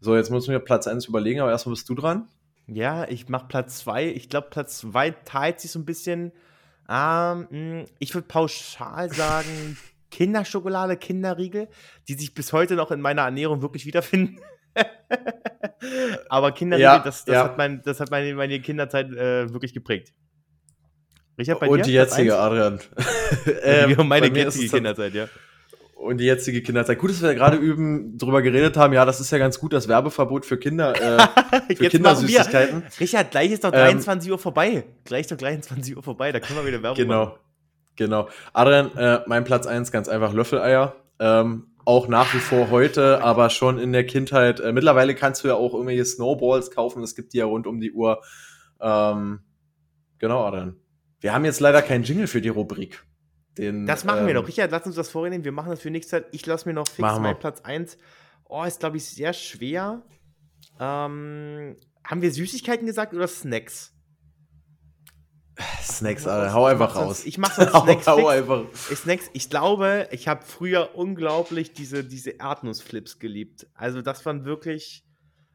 [0.00, 2.28] So, jetzt muss ich mir Platz eins überlegen, aber erstmal bist du dran.
[2.66, 4.08] Ja, ich mache Platz zwei.
[4.08, 6.32] Ich glaube, Platz zwei teilt sich so ein bisschen.
[6.88, 9.78] Ähm, hm, ich würde pauschal sagen,
[10.10, 11.68] Kinderschokolade, Kinderriegel,
[12.08, 14.40] die sich bis heute noch in meiner Ernährung wirklich wiederfinden.
[16.28, 17.44] Aber Kinderriegel, Ja, das, das ja.
[17.44, 20.12] hat, mein, das hat meine, meine Kinderzeit äh, wirklich geprägt.
[21.38, 21.82] Richard, bei Und dir?
[21.84, 22.38] die jetzige?
[22.38, 22.80] Adrian.
[23.62, 25.28] Ähm, Ähm, meine jetzige Kinderzeit, ja.
[25.96, 26.98] Und die jetzige Kinderzeit.
[26.98, 28.92] Gut, dass wir gerade üben, drüber geredet haben.
[28.92, 31.88] Ja, das ist ja ganz gut, das Werbeverbot für Kinder, äh, für.
[31.88, 32.82] Kindersüßigkeiten.
[32.98, 34.84] Richard, gleich ist doch Ähm, 23 Uhr vorbei.
[35.04, 37.38] Gleich ist doch 23 Uhr vorbei, da können wir wieder Werbung machen.
[37.96, 38.28] Genau, genau.
[38.52, 40.96] Adrian, äh, mein Platz eins ganz einfach Löffeleier.
[41.20, 44.60] Ähm, auch nach wie vor heute, aber schon in der Kindheit.
[44.60, 47.02] Äh, mittlerweile kannst du ja auch irgendwelche Snowballs kaufen.
[47.02, 48.22] Es gibt die ja rund um die Uhr.
[48.80, 49.40] Ähm,
[50.18, 50.76] genau, Adrian.
[51.20, 53.04] Wir haben jetzt leider keinen Jingle für die Rubrik.
[53.58, 54.48] Den, Das machen wir ähm, noch.
[54.48, 55.44] Richard, lass uns das vornehmen.
[55.44, 56.26] Wir machen das für nächste Zeit.
[56.32, 57.30] Ich lasse mir noch fix Machen wir.
[57.30, 57.98] mein Platz 1.
[58.48, 60.02] Oh, ist, glaube ich, sehr schwer.
[60.80, 63.94] Ähm, haben wir Süßigkeiten gesagt oder Snacks?
[65.82, 66.54] Snacks, Adrian.
[66.54, 67.24] Hau einfach raus.
[67.24, 68.06] Ich mache sonst hau, Snacks.
[68.06, 68.64] hau einfach.
[68.90, 69.30] Ich, Snacks.
[69.32, 73.66] ich glaube, ich habe früher unglaublich diese, diese Erdnussflips geliebt.
[73.74, 75.04] Also, das waren wirklich.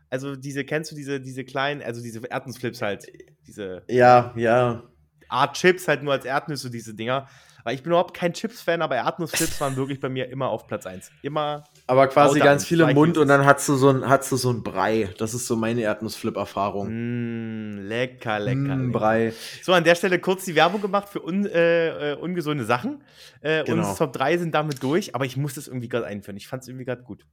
[0.10, 3.06] Also, diese, kennst du diese, diese kleinen, also diese Erdnussflips halt,
[3.46, 4.84] diese Ja, ja.
[5.30, 7.28] Art Chips, halt nur als Erdnüsse, diese Dinger.
[7.68, 10.86] Weil ich bin überhaupt kein Chips-Fan, aber Erdnussflips waren wirklich bei mir immer auf Platz
[10.86, 11.12] 1.
[11.22, 13.28] Immer Aber quasi ganz an, viel im Mund und es.
[13.28, 15.10] dann hast du so ein, hast du so ein Brei.
[15.18, 16.88] Das ist so meine Erdnussflip-Erfahrung.
[16.88, 18.56] Mm, lecker, lecker.
[18.58, 18.98] Mm, lecker.
[19.00, 19.34] Brei.
[19.62, 23.04] So, an der Stelle kurz die Werbung gemacht für un, äh, äh, ungesunde Sachen.
[23.42, 23.80] Äh, Genau.
[23.80, 26.38] Unsere Top 3 sind damit durch, aber ich muss das irgendwie gerade einführen.
[26.38, 27.26] Ich fand es irgendwie gerade gut.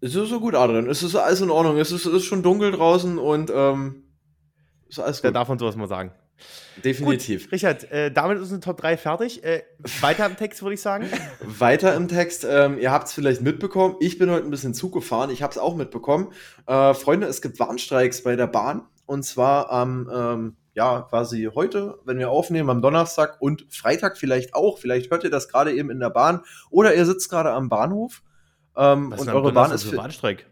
[0.00, 0.90] Es ist so gut, Adrian.
[0.90, 1.78] Es ist alles in Ordnung.
[1.78, 4.02] Es ist, es ist schon dunkel draußen und ähm,
[4.88, 5.36] ist alles Da gut.
[5.36, 6.10] darf man sowas mal sagen.
[6.82, 7.44] Definitiv.
[7.44, 9.44] Gut, Richard, äh, damit ist unsere Top 3 fertig.
[9.44, 9.62] Äh,
[10.00, 11.06] weiter im Text, würde ich sagen.
[11.40, 14.92] Weiter im Text, ähm, ihr habt es vielleicht mitbekommen, ich bin heute ein bisschen Zug
[14.92, 16.32] gefahren, ich habe es auch mitbekommen.
[16.66, 21.98] Äh, Freunde, es gibt Warnstreiks bei der Bahn und zwar am, ähm, ja, quasi heute,
[22.04, 24.78] wenn wir aufnehmen, am Donnerstag und Freitag vielleicht auch.
[24.78, 28.22] Vielleicht hört ihr das gerade eben in der Bahn oder ihr sitzt gerade am Bahnhof
[28.76, 30.46] ähm, Was und ist denn am eure Bahn ist für für, Bahnstreik?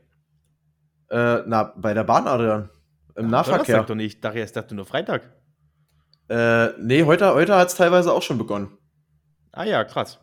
[1.10, 2.70] äh, na, bei der Bahn, Adrian.
[3.14, 3.64] Im Am Nahverkehr.
[3.64, 4.14] Donnerstag doch nicht.
[4.14, 5.30] Ich dachte, ich dachte nur Freitag.
[6.32, 8.78] Äh, nee, heute, heute hat es teilweise auch schon begonnen.
[9.52, 10.18] Ah ja, krass.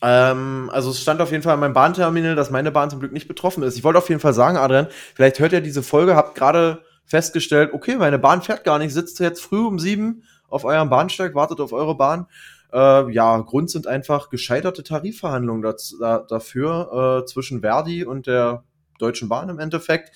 [0.00, 3.10] Ähm, also es stand auf jeden Fall an meinem Bahnterminal, dass meine Bahn zum Glück
[3.12, 3.76] nicht betroffen ist.
[3.76, 7.72] Ich wollte auf jeden Fall sagen, Adrian, vielleicht hört ihr diese Folge, habt gerade festgestellt,
[7.72, 11.60] okay, meine Bahn fährt gar nicht, sitzt jetzt früh um sieben auf eurem Bahnsteig, wartet
[11.60, 12.26] auf eure Bahn.
[12.72, 18.62] Äh, ja, Grund sind einfach gescheiterte Tarifverhandlungen daz- da, dafür äh, zwischen Verdi und der
[19.00, 20.12] Deutschen Bahn im Endeffekt.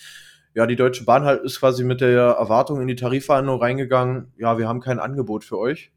[0.54, 4.56] Ja, die Deutsche Bahn halt ist quasi mit der Erwartung in die Tarifverhandlung reingegangen, ja,
[4.56, 5.90] wir haben kein Angebot für euch.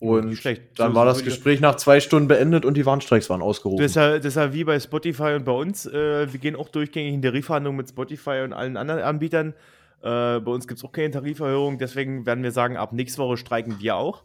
[0.00, 0.78] Und schlecht.
[0.78, 3.82] dann So- war das Gespräch nach zwei Stunden beendet und die Warnstreiks waren ausgerufen.
[3.82, 5.86] Das ist, ja, wie bei Spotify und bei uns.
[5.86, 9.54] Äh, wir gehen auch durchgängig in Tarifverhandlungen mit Spotify und allen anderen Anbietern.
[10.02, 13.38] Äh, bei uns gibt es auch keine Tariferhöhung, deswegen werden wir sagen, ab nächste Woche
[13.38, 14.24] streiken wir auch.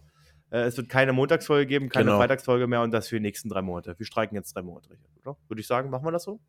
[0.49, 2.17] Äh, es wird keine Montagsfolge geben, keine Genau.
[2.17, 3.95] Freitagsfolge mehr und das für die nächsten drei Monate.
[3.97, 4.89] Wir streiken jetzt drei Monate,
[5.23, 5.37] oder?
[5.47, 6.41] Würde ich sagen, machen wir das so?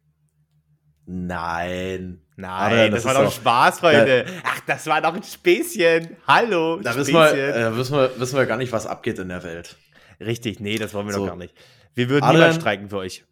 [1.13, 2.21] Nein.
[2.37, 4.25] Nein, das, das war doch Spaß, Freunde.
[4.45, 6.17] Ach, das war doch ein Späßchen.
[6.27, 7.37] Hallo, Da wissen Späßchen.
[7.37, 9.77] wir, äh, wissen, wir, wissen wir gar nicht, was abgeht in der Welt.
[10.21, 11.21] Richtig, nee, das wollen wir So.
[11.21, 11.55] doch gar nicht.
[11.95, 13.25] Wir würden Adrian- niemals streiken für euch.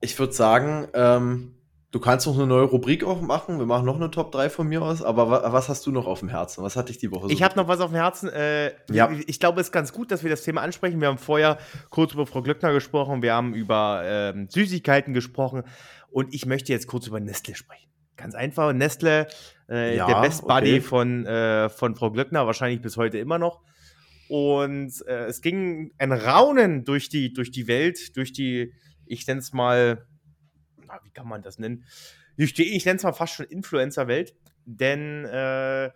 [0.00, 1.54] Ich würde sagen, ähm,
[1.92, 3.58] du kannst noch eine neue Rubrik auch machen.
[3.58, 5.00] Wir machen noch eine Top 3 von mir aus.
[5.02, 6.64] Aber wa was hast du noch auf dem Herzen?
[6.64, 8.28] Was hat dich die Woche so Ich habe noch was auf dem Herzen.
[8.30, 9.10] Äh, Ja.
[9.12, 11.00] ich, ich glaube, es ist ganz gut, dass wir das Thema ansprechen.
[11.00, 11.58] Wir haben vorher
[11.90, 15.62] kurz über Frau Glöckner gesprochen, wir haben über ähm, Süßigkeiten gesprochen
[16.12, 17.90] und ich möchte jetzt kurz über Nestle sprechen.
[18.16, 19.26] Ganz einfach, Nestle,
[19.68, 20.80] äh, Ja, der Best Buddy okay.
[20.80, 23.62] von, äh, von Frau Glöckner, wahrscheinlich bis heute immer noch.
[24.28, 28.72] Und äh, es ging ein Raunen durch die, durch die Welt, durch die,
[29.06, 30.06] ich nenne es mal,
[30.86, 31.84] na, wie kann man das nennen?
[32.36, 35.90] Ich, ich nenne es mal fast schon Influencer-Welt, denn äh,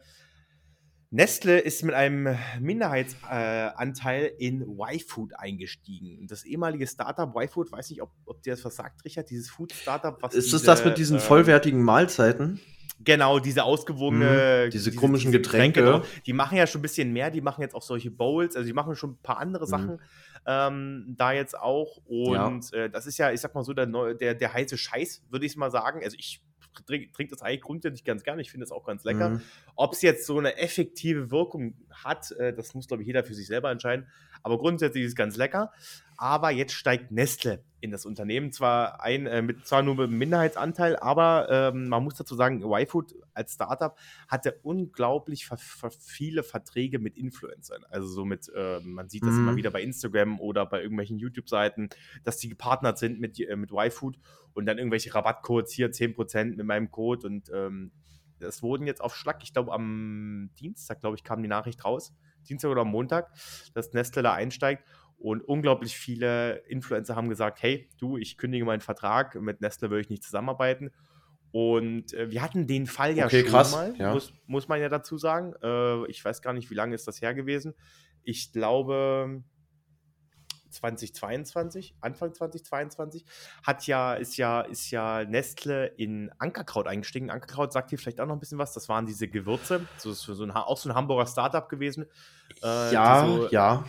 [1.16, 6.26] Nestle ist mit einem Minderheitsanteil in Y-Food eingestiegen.
[6.26, 10.18] Das ehemalige Startup Y-Food, weiß nicht, ob, ob dir das was sagt, Richard, dieses Food-Startup,
[10.20, 12.60] was Ist es diese, das mit diesen ähm, vollwertigen Mahlzeiten?
[13.00, 14.64] Genau, diese ausgewogene.
[14.66, 15.82] Mhm, diese komischen Getränke.
[15.82, 16.02] genau.
[16.26, 17.30] Die machen ja schon ein bisschen mehr.
[17.30, 18.54] Die machen jetzt auch solche Bowls.
[18.54, 19.70] Also, die machen schon ein paar andere Mhm.
[19.70, 20.00] Sachen
[20.46, 21.96] ähm, da jetzt auch.
[22.04, 25.46] Und äh, das ist ja, ich sag mal so, der, der, der heiße Scheiß, würde
[25.46, 26.00] ich mal sagen.
[26.04, 26.42] Also, ich
[26.84, 28.42] trinke trink das eigentlich grundsätzlich ganz gerne.
[28.42, 29.30] Ich finde es auch ganz lecker.
[29.30, 29.42] Mhm.
[29.74, 33.34] Ob es jetzt so eine effektive Wirkung hat, äh, das muss, glaube ich, jeder für
[33.34, 34.06] sich selber entscheiden.
[34.42, 35.72] Aber grundsätzlich ist es ganz lecker.
[36.16, 38.52] Aber jetzt steigt Nestle in das Unternehmen.
[38.52, 42.62] Zwar, ein, äh, mit, zwar nur mit einem Minderheitsanteil, aber ähm, man muss dazu sagen,
[42.62, 43.96] YFood als Startup
[44.28, 47.84] hatte unglaublich ver ver viele Verträge mit Influencern.
[47.88, 49.40] Also so mit, äh, man sieht das Mhm.
[49.48, 51.88] immer wieder bei Instagram oder bei irgendwelchen YouTube-Seiten,
[52.24, 54.18] dass die gepartnert sind mit, äh, mit YFood
[54.52, 57.92] und dann irgendwelche Rabattcodes hier 10% mit meinem Code und ähm,
[58.38, 62.14] das wurden jetzt auf Schlag, ich glaube am Dienstag, glaube ich, kam die Nachricht raus,
[62.48, 63.32] Dienstag oder am Montag,
[63.74, 64.84] dass Nestle da einsteigt.
[65.18, 70.00] Und unglaublich viele Influencer haben gesagt, hey, du, ich kündige meinen Vertrag, mit Nestle will
[70.00, 70.90] ich nicht zusammenarbeiten.
[71.52, 74.12] Und äh, wir hatten den Fall ja Okay, schon krass, mal, ja.
[74.12, 75.54] Muss, muss man ja dazu sagen.
[75.62, 77.74] Äh, ich weiß gar nicht, wie lange ist das her gewesen.
[78.24, 79.42] Ich glaube
[80.70, 83.24] 2022, Anfang 2022,
[83.62, 87.30] hat ja, ist ja, ist ja Nestle in Ankerkraut eingestiegen.
[87.30, 88.74] Ankerkraut sagt hier vielleicht auch noch ein bisschen was.
[88.74, 89.86] Das waren diese Gewürze.
[89.96, 92.06] So ist so ein, auch so ein Hamburger Startup gewesen.
[92.62, 93.84] äh, ja, so, ja.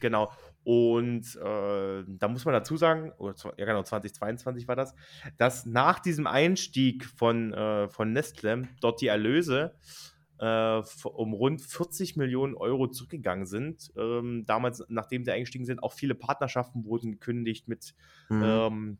[0.00, 0.32] Genau.
[0.64, 4.94] Und äh, da muss man dazu sagen, oder, ja genau, 2022 war das,
[5.36, 9.74] dass nach diesem Einstieg von, äh, von Nestle dort die Erlöse
[10.38, 13.92] äh, um rund 40 Millionen Euro zurückgegangen sind.
[13.96, 17.94] Ähm, damals, nachdem sie eingestiegen sind, auch viele Partnerschaften wurden gekündigt mit,
[18.30, 18.42] Mhm.
[18.42, 18.98] ähm,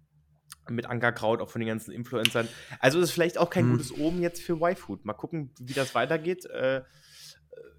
[0.71, 2.49] mit Ankerkraut, auch von den ganzen Influencern.
[2.79, 3.71] Also ist vielleicht auch kein Hm.
[3.73, 5.05] gutes Omen jetzt für Y-Food.
[5.05, 6.47] Mal gucken, wie das weitergeht.
[6.47, 6.83] Äh,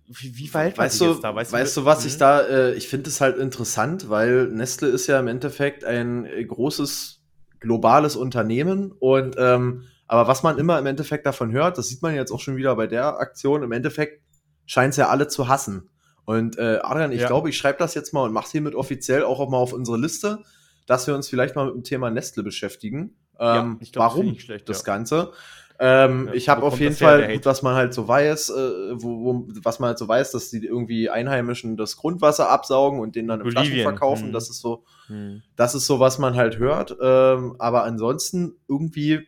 [0.07, 1.35] wie, wie man weißt du, da?
[1.35, 2.07] weißt du, was Mhm.
[2.07, 6.25] ich da, äh, ich finde es halt interessant, weil Nestle ist ja im Endeffekt ein
[6.25, 7.21] äh, großes
[7.59, 12.13] globales Unternehmen und ähm, aber was man immer im Endeffekt davon hört, das sieht man
[12.13, 14.21] jetzt auch schon wieder bei der Aktion, im Endeffekt
[14.67, 15.89] scheint es ja alle zu hassen.
[16.25, 17.27] Und äh, Adrian, ich Ja.
[17.27, 20.43] glaube, ich schreibe das jetzt mal und mach's hiermit offiziell auch mal auf unsere Liste,
[20.85, 23.15] dass wir uns vielleicht mal mit dem Thema Nestle beschäftigen.
[23.39, 24.85] Ja, Ähm, ich glaub, das warum schlecht, das ja.
[24.85, 25.31] Ganze?
[25.79, 28.53] Ähm, Ja, ich habe auf jeden Fall, gut, was man halt so weiß, äh,
[28.93, 33.15] wo, wo, was man halt so weiß, dass die irgendwie Einheimischen das Grundwasser absaugen und
[33.15, 34.25] den dann in Flaschen Bolivien, verkaufen.
[34.27, 34.31] hm.
[34.33, 35.41] Das ist so, Hm.
[35.55, 36.95] das ist so, was man halt hört.
[37.01, 39.27] Ähm, aber ansonsten irgendwie,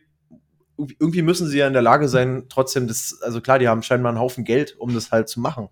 [0.98, 4.10] irgendwie müssen sie ja in der Lage sein, trotzdem das, also klar, die haben scheinbar
[4.10, 5.68] einen Haufen Geld, um das halt zu machen.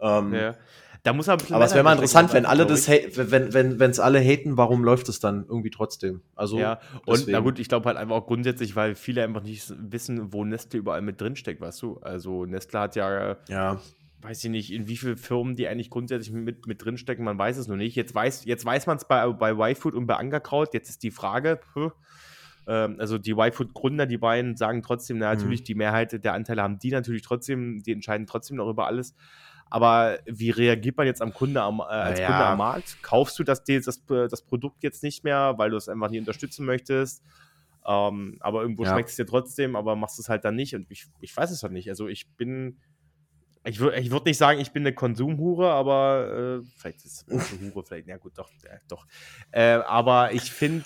[0.00, 0.54] Ähm, Ja.
[1.08, 3.78] Da muss er ein bisschen aber es wäre mal interessant, wenn alle das, wenn, wenn,
[3.80, 6.20] wenn es alle haten, warum läuft es dann irgendwie trotzdem?
[6.36, 6.58] Also.
[6.58, 7.44] Ja, und na deswegen.
[7.44, 11.00] gut, ich glaube halt einfach auch grundsätzlich, weil viele einfach nicht wissen, wo Nestle überall
[11.00, 11.98] mit drin steckt, weißt du?
[12.02, 13.80] Also Nestle hat ja, ja,
[14.20, 17.38] weiß ich nicht, in wie vielen Firmen die eigentlich grundsätzlich mit, mit drin stecken, man
[17.38, 17.96] weiß es noch nicht.
[17.96, 21.10] Jetzt weiß, jetzt weiß man es bei, bei Y-Food und bei Angerkraut, jetzt ist die
[21.10, 21.90] Frage, puh,
[22.66, 25.38] ähm, also die Y-Food-Gründer, die beiden sagen trotzdem, na, Mhm.
[25.38, 29.14] natürlich, die Mehrheit der Anteile haben die natürlich trotzdem, die entscheiden trotzdem noch über alles.
[29.70, 32.26] Aber wie reagiert man jetzt am Kunde am, äh, als Ja.
[32.28, 33.02] Kunde am Markt?
[33.02, 36.64] Kaufst du das, das, das Produkt jetzt nicht mehr, weil du es einfach nicht unterstützen
[36.66, 37.22] möchtest?
[37.86, 38.92] Ähm, aber irgendwo Ja.
[38.92, 40.74] schmeckt es dir trotzdem, aber machst es halt dann nicht.
[40.74, 41.88] Und ich, ich weiß es halt nicht.
[41.88, 42.80] Also ich bin,
[43.64, 47.28] ich würde ich würd nicht sagen, ich bin eine Konsumhure, aber äh, vielleicht ist es
[47.28, 49.06] eine Hure, vielleicht, ja gut, doch, äh, doch.
[49.50, 50.84] Äh, aber ich finde,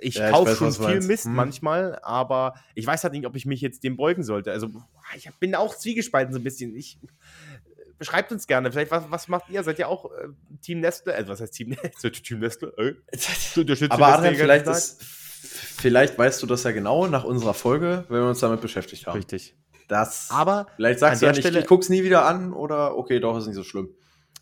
[0.00, 1.00] ich Ja, kaufe schon viel.
[1.00, 1.34] Mist Hm.
[1.34, 4.52] manchmal, aber ich weiß halt nicht, ob ich mich jetzt dem beugen sollte.
[4.52, 4.68] Also
[5.14, 6.74] ich bin auch zwiegespalten so ein bisschen.
[6.76, 6.98] Ich,
[8.02, 9.62] beschreibt uns gerne, vielleicht, was, was macht ihr?
[9.62, 10.26] Seid ihr auch äh,
[10.60, 11.14] Team Nestle?
[11.14, 11.76] Also was heißt Team,
[12.24, 12.72] Team Nestle?
[12.76, 12.94] Äh?
[13.60, 18.20] Aber Nestle Adrian, vielleicht ist, vielleicht weißt du das ja genau nach unserer Folge, wenn
[18.22, 19.16] wir uns damit beschäftigt haben.
[19.18, 19.56] Richtig.
[19.86, 23.20] Das, Aber vielleicht sagst du ja nicht, Stelle- ich guck's nie wieder an oder okay,
[23.20, 23.90] doch, ist nicht so schlimm.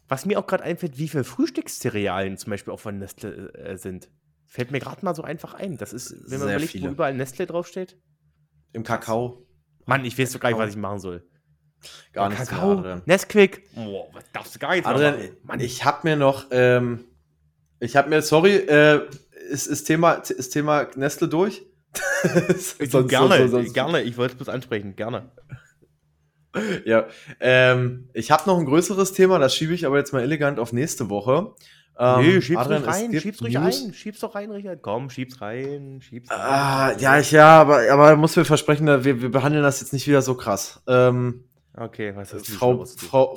[0.09, 4.11] Was mir auch gerade einfällt, wie viele Frühstückscerealien zum Beispiel auch von Nestle äh, sind.
[4.47, 5.77] Fällt mir gerade mal so einfach ein.
[5.77, 6.89] Das ist, wenn man Sehr überlegt, viele.
[6.89, 7.97] wo überall Nestle draufsteht.
[8.73, 9.47] Im Kakao
[9.87, 11.29] Mann, ich weiß doch gar nicht, was ich machen soll.
[12.13, 13.01] Gar nichts Kakao.
[13.07, 13.63] Nesquik.
[13.75, 15.37] Boah, was darfst du gar nicht Adrian, machen?
[15.45, 17.05] Mann, ich habe mir noch, ähm,
[17.79, 19.01] ich habe mir, sorry, äh,
[19.51, 21.63] ist, ist, Thema, ist Thema Nestle durch?
[22.23, 22.55] du,
[22.87, 24.03] Sonst- gerne, sonst- sonst- gerne.
[24.03, 24.95] Ich wollte es bloß ansprechen.
[24.97, 25.31] Gerne.
[26.85, 27.07] Ja,
[27.39, 30.73] ähm, ich habe noch ein größeres Thema, das schiebe ich aber jetzt mal elegant auf
[30.73, 31.53] nächste Woche.
[31.97, 33.95] Ähm, nee, schieb's Adrian, rein, schieb's ruhig News- ein.
[33.95, 34.83] Schieb's doch rein, Richard.
[34.83, 36.99] Komm, schieb's rein, schieb's Ah, rein.
[36.99, 40.23] ja, ich, ja, aber, aber muss mir versprechen, wir, wir behandeln das jetzt nicht wieder
[40.23, 40.83] so krass.
[40.89, 41.45] Ähm,
[41.77, 43.37] Okay, was ist Frau, Frau,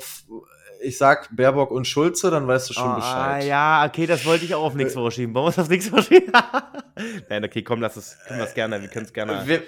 [0.82, 3.44] ich sag Baerbock und Schulze, dann weißt du schon Ah, Bescheid.
[3.44, 5.34] ja, okay, das wollte ich auch auf nächste Woche schieben.
[5.34, 6.32] Wollen wir es auf nächste Woche schieben?
[7.28, 9.46] Nein, okay, komm, lass es, können wir es gerne, wir können es gerne.
[9.46, 9.62] Wir,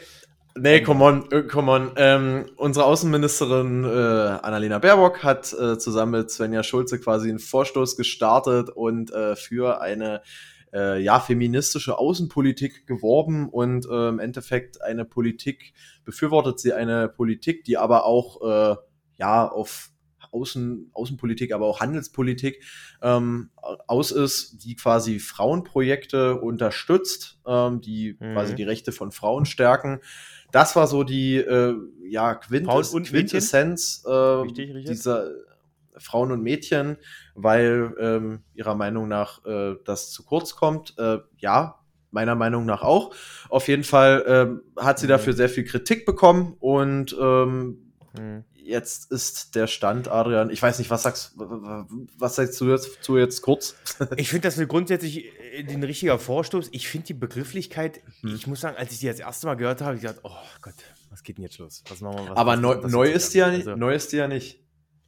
[0.56, 1.92] nee, come on, äh, come on.
[1.96, 7.96] Ähm, unsere Außenministerin äh, Annalena Baerbock hat äh, zusammen mit Svenja Schulze quasi einen Vorstoß
[7.96, 10.22] gestartet und äh, für eine
[10.76, 15.72] äh, ja, feministische Außenpolitik geworben und äh, im Endeffekt eine Politik,
[16.04, 18.76] befürwortet sie eine Politik, die aber auch äh,
[19.16, 19.90] ja auf
[20.32, 22.62] Außen, Außenpolitik, aber auch Handelspolitik
[23.00, 23.50] ähm,
[23.86, 28.32] aus ist, die quasi Frauenprojekte unterstützt, ähm, die Mhm.
[28.32, 30.00] quasi die Rechte von Frauen stärken.
[30.52, 31.74] Das war so die äh,
[32.08, 35.30] ja, Quintes, Quintessenz äh, Richtig, dieser
[35.98, 36.96] Frauen und Mädchen,
[37.34, 40.94] weil ähm, ihrer Meinung nach äh, das zu kurz kommt.
[40.98, 41.80] Äh, ja,
[42.10, 43.14] meiner Meinung nach auch.
[43.48, 45.10] Auf jeden Fall ähm, hat sie Mhm.
[45.10, 48.44] dafür sehr viel Kritik bekommen und ähm, Hm.
[48.54, 50.48] jetzt ist der Stand, Adrian.
[50.48, 53.74] Ich weiß nicht, was sagst, was sagst du jetzt zu jetzt kurz?
[54.16, 56.68] Ich finde das grundsätzlich äh, ein richtiger Vorstoß.
[56.72, 58.34] Ich finde die Begrifflichkeit, Hm.
[58.34, 60.30] ich muss sagen, als ich die das erste Mal gehört habe, habe ich gedacht, oh
[60.62, 60.74] Gott,
[61.10, 61.82] was geht denn jetzt los?
[61.90, 62.30] Was machen wir?
[62.30, 63.46] Was, Aber was neu, neu ist die ja.
[63.46, 64.60] Also, neu ist die ja nicht.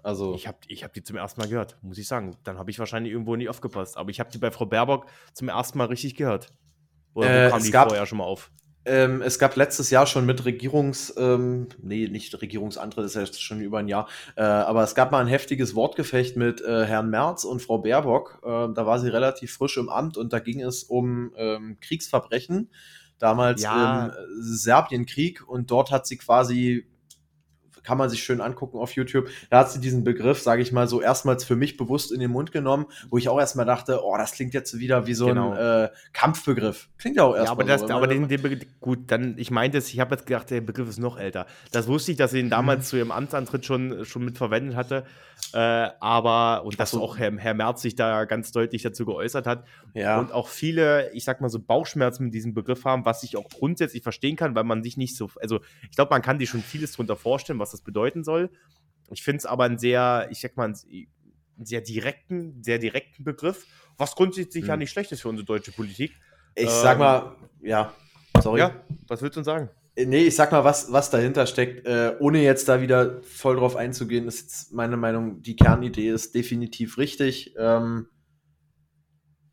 [0.09, 2.35] Also ich habe ich hab die zum ersten Mal gehört, muss ich sagen.
[2.43, 3.99] Dann habe ich wahrscheinlich irgendwo nicht aufgepasst.
[3.99, 6.49] Aber ich habe die bei Frau Baerbock zum ersten Mal richtig gehört.
[7.13, 8.51] Oder äh, kam die gab, vorher schon mal auf?
[8.87, 13.21] Ähm, es gab letztes Jahr schon mit Regierungs, ähm, nee, nicht Regierungsantritt, das ist ja
[13.21, 16.87] jetzt schon über ein Jahr, äh, aber es gab mal ein heftiges Wortgefecht mit äh,
[16.87, 18.41] Herrn Merz und Frau Baerbock.
[18.43, 22.71] Äh, da war sie relativ frisch im Amt und da ging es um ähm, Kriegsverbrechen,
[23.19, 24.07] damals ja.
[24.07, 26.87] im Serbienkrieg und dort hat sie quasi
[27.89, 29.31] kann man sich schön angucken auf YouTube.
[29.49, 32.31] Da hat sie diesen Begriff, sage ich mal, so erstmals für mich bewusst in den
[32.31, 35.53] Mund genommen, wo ich auch erstmal dachte, oh, das klingt jetzt wieder wie so genau.
[35.53, 36.91] ein äh, Kampfbegriff.
[36.99, 37.47] Klingt ja auch erstmal.
[37.47, 40.15] Ja, aber, das, so, aber den, den Begriff, gut, dann, ich meinte es, ich habe
[40.15, 41.47] jetzt gedacht, der Begriff ist noch älter.
[41.73, 42.85] Das wusste ich, dass sie ihn damals mhm.
[42.85, 45.05] zu ihrem Amtsantritt schon, schon mit verwendet hatte.
[45.55, 45.59] Äh,
[46.01, 47.03] aber, und dass so.
[47.03, 49.65] auch Herr, Herr Merz sich da ganz deutlich dazu geäußert hat.
[49.95, 50.19] Ja.
[50.19, 53.49] Und auch viele, ich sag mal so, Bauchschmerzen mit diesem Begriff haben, was ich auch
[53.49, 56.63] grundsätzlich verstehen kann, weil man sich nicht so, also ich glaube, man kann sich schon
[56.63, 58.51] vieles darunter vorstellen, was das bedeuten soll.
[59.11, 61.07] Ich finde es aber ein sehr, ich sag mal, einen
[61.65, 64.69] sehr direkten, sehr direkten Begriff, was grundsätzlich hm.
[64.69, 66.13] ja nicht schlecht ist für unsere deutsche Politik.
[66.55, 67.93] Ich ähm, sag mal, ja,
[68.41, 68.61] sorry.
[68.61, 69.71] Ja, was willst du denn sagen?
[69.97, 73.75] Nee, ich sag mal, was, was dahinter steckt, äh, ohne jetzt da wieder voll drauf
[73.75, 77.55] einzugehen, ist jetzt meine Meinung, die Kernidee ist definitiv richtig.
[77.59, 78.07] Ähm,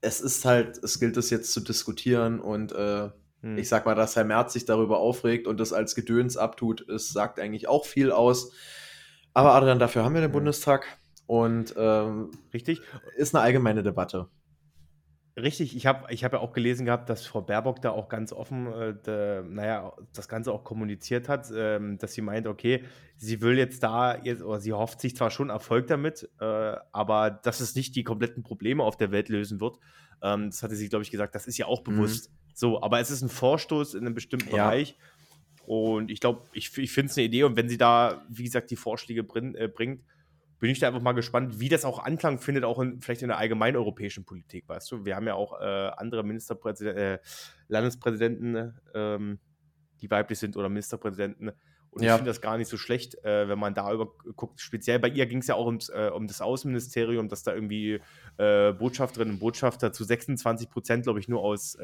[0.02, 3.10] es ist halt, es gilt es jetzt zu diskutieren und äh,
[3.46, 3.60] hm.
[3.60, 7.10] ich sag mal, dass Herr Merz sich darüber aufregt und das als Gedöns abtut, es
[7.10, 8.52] sagt eigentlich auch viel aus.
[9.36, 10.32] Aber Adrian, dafür haben wir den.
[10.32, 10.88] Bundestag
[11.28, 12.82] und ähm, richtig
[13.18, 14.30] ist eine allgemeine Debatte.
[15.38, 18.34] Richtig, ich habe ich hab ja auch gelesen gehabt, dass Frau Baerbock da auch ganz
[18.34, 22.84] offen, äh, de, naja, das Ganze auch kommuniziert hat, ähm, dass sie meint, okay,
[23.18, 27.30] sie will jetzt da, jetzt, oder sie hofft sich zwar schon Erfolg damit, äh, aber
[27.30, 29.78] dass es nicht die kompletten Probleme auf der Welt lösen wird.
[30.24, 31.92] Ähm, das hatte sie, glaube ich, gesagt, das ist ja auch mhm.
[31.92, 32.45] bewusst mhm.
[32.56, 34.70] So, aber es ist ein Vorstoß in einem bestimmten ja.
[34.70, 34.98] Bereich.
[35.66, 38.72] Und ich glaube, ich, ich finde es eine Idee und wenn sie da, wie gesagt,
[38.72, 40.04] die Vorschläge bring, äh, bringt,
[40.60, 43.28] bin ich da einfach mal gespannt, wie das auch Anklang findet, auch in, vielleicht in
[43.28, 45.06] der allgemeinen europäischen Politik, weißt du?
[45.06, 47.20] Wir haben ja auch äh, andere Ministerpräsidenten, äh,
[47.68, 49.40] Landespräsidenten, ähm,
[50.02, 51.52] die weiblich sind oder Ministerpräsidenten.
[51.96, 52.12] Und ja.
[52.12, 54.60] ich finde das gar nicht so schlecht, äh, wenn man da über guckt.
[54.60, 58.02] Speziell bei ihr ging es ja auch ums, äh, um das Außenministerium, dass da irgendwie
[58.38, 61.78] äh, Botschafterinnen und Botschafter zu 26 Prozent, glaube ich, nur aus,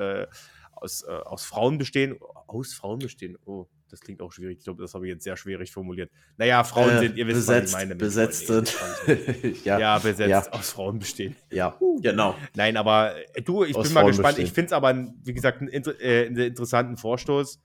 [0.81, 2.17] äh, aus, aus Frauen bestehen.
[2.47, 3.37] Aus Frauen bestehen.
[3.45, 4.59] Oh, das klingt auch schwierig.
[4.59, 6.09] Ich glaube, das habe ich jetzt sehr schwierig formuliert.
[6.37, 7.95] Naja, Frauen äh, sind, ihr wisst, besetzt, was ich meine.
[7.95, 8.77] Besetzt sind.
[9.65, 9.79] ja.
[9.79, 10.51] ja, besetzt, ja.
[10.51, 11.35] aus Frauen bestehen.
[11.51, 12.35] Ja, genau.
[12.55, 14.35] Nein, aber äh, du, ich aus bin mal Frauen gespannt.
[14.35, 14.45] Bestehen.
[14.45, 17.61] Ich finde es aber, wie gesagt, einen, äh, einen interessanten Vorstoß.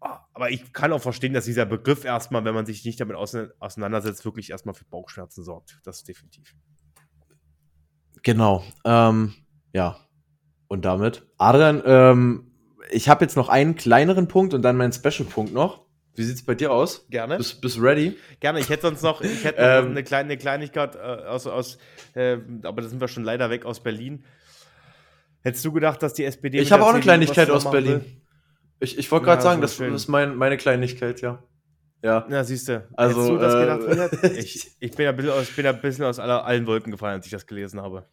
[0.00, 4.24] Aber ich kann auch verstehen, dass dieser Begriff erstmal, wenn man sich nicht damit auseinandersetzt,
[4.24, 5.78] wirklich erstmal für Bauchschmerzen sorgt.
[5.84, 6.54] Das ist definitiv.
[8.22, 8.64] Genau.
[8.84, 9.32] Ähm,
[9.72, 9.96] ja.
[10.72, 12.50] Und damit, Adrian, ähm,
[12.90, 15.84] ich habe jetzt noch einen kleineren Punkt und dann meinen Special-Punkt noch.
[16.14, 17.06] Wie sieht es bei dir aus?
[17.10, 17.36] Gerne.
[17.36, 18.16] Bist, bist ready?
[18.40, 18.58] Gerne.
[18.58, 21.76] Ich hätte sonst noch, ich hätte ähm, eine kleine Kleinigkeit äh, aus, aus
[22.14, 24.24] äh, aber da sind wir schon leider weg aus Berlin.
[25.42, 26.60] Hättest du gedacht, dass die SPD.
[26.60, 28.00] Ich habe auch eine Kleinigkeit aus Berlin.
[28.00, 28.22] Will?
[28.80, 31.42] Ich, ich wollte gerade ja, sagen, so das ist mein, meine Kleinigkeit, ja.
[32.02, 32.26] Ja.
[32.30, 32.88] Ja, siehst du.
[32.94, 36.06] Also, Hättest du das äh, gedacht, ich, ich bin ein bisschen aus, bin ein bisschen
[36.06, 38.06] aus aller, allen Wolken gefallen, als ich das gelesen habe.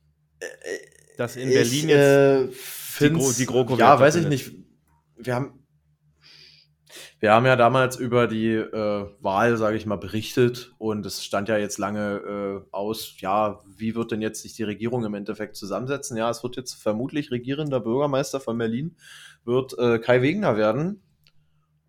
[1.19, 3.01] Dass in Berlin ich, jetzt.
[3.01, 4.53] Äh, die, Gro die GroKo Ja, weiß ich nicht.
[5.17, 5.65] Wir haben,
[7.19, 11.49] wir haben ja damals über die äh, Wahl, sage ich mal, berichtet und es stand
[11.49, 15.57] ja jetzt lange äh, aus, ja, wie wird denn jetzt sich die Regierung im Endeffekt
[15.57, 16.15] zusammensetzen?
[16.15, 18.95] Ja, es wird jetzt vermutlich regierender Bürgermeister von Berlin,
[19.43, 21.01] wird äh, Kai Wegner werden.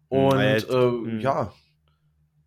[0.09, 1.53] Und halt, äh, ja.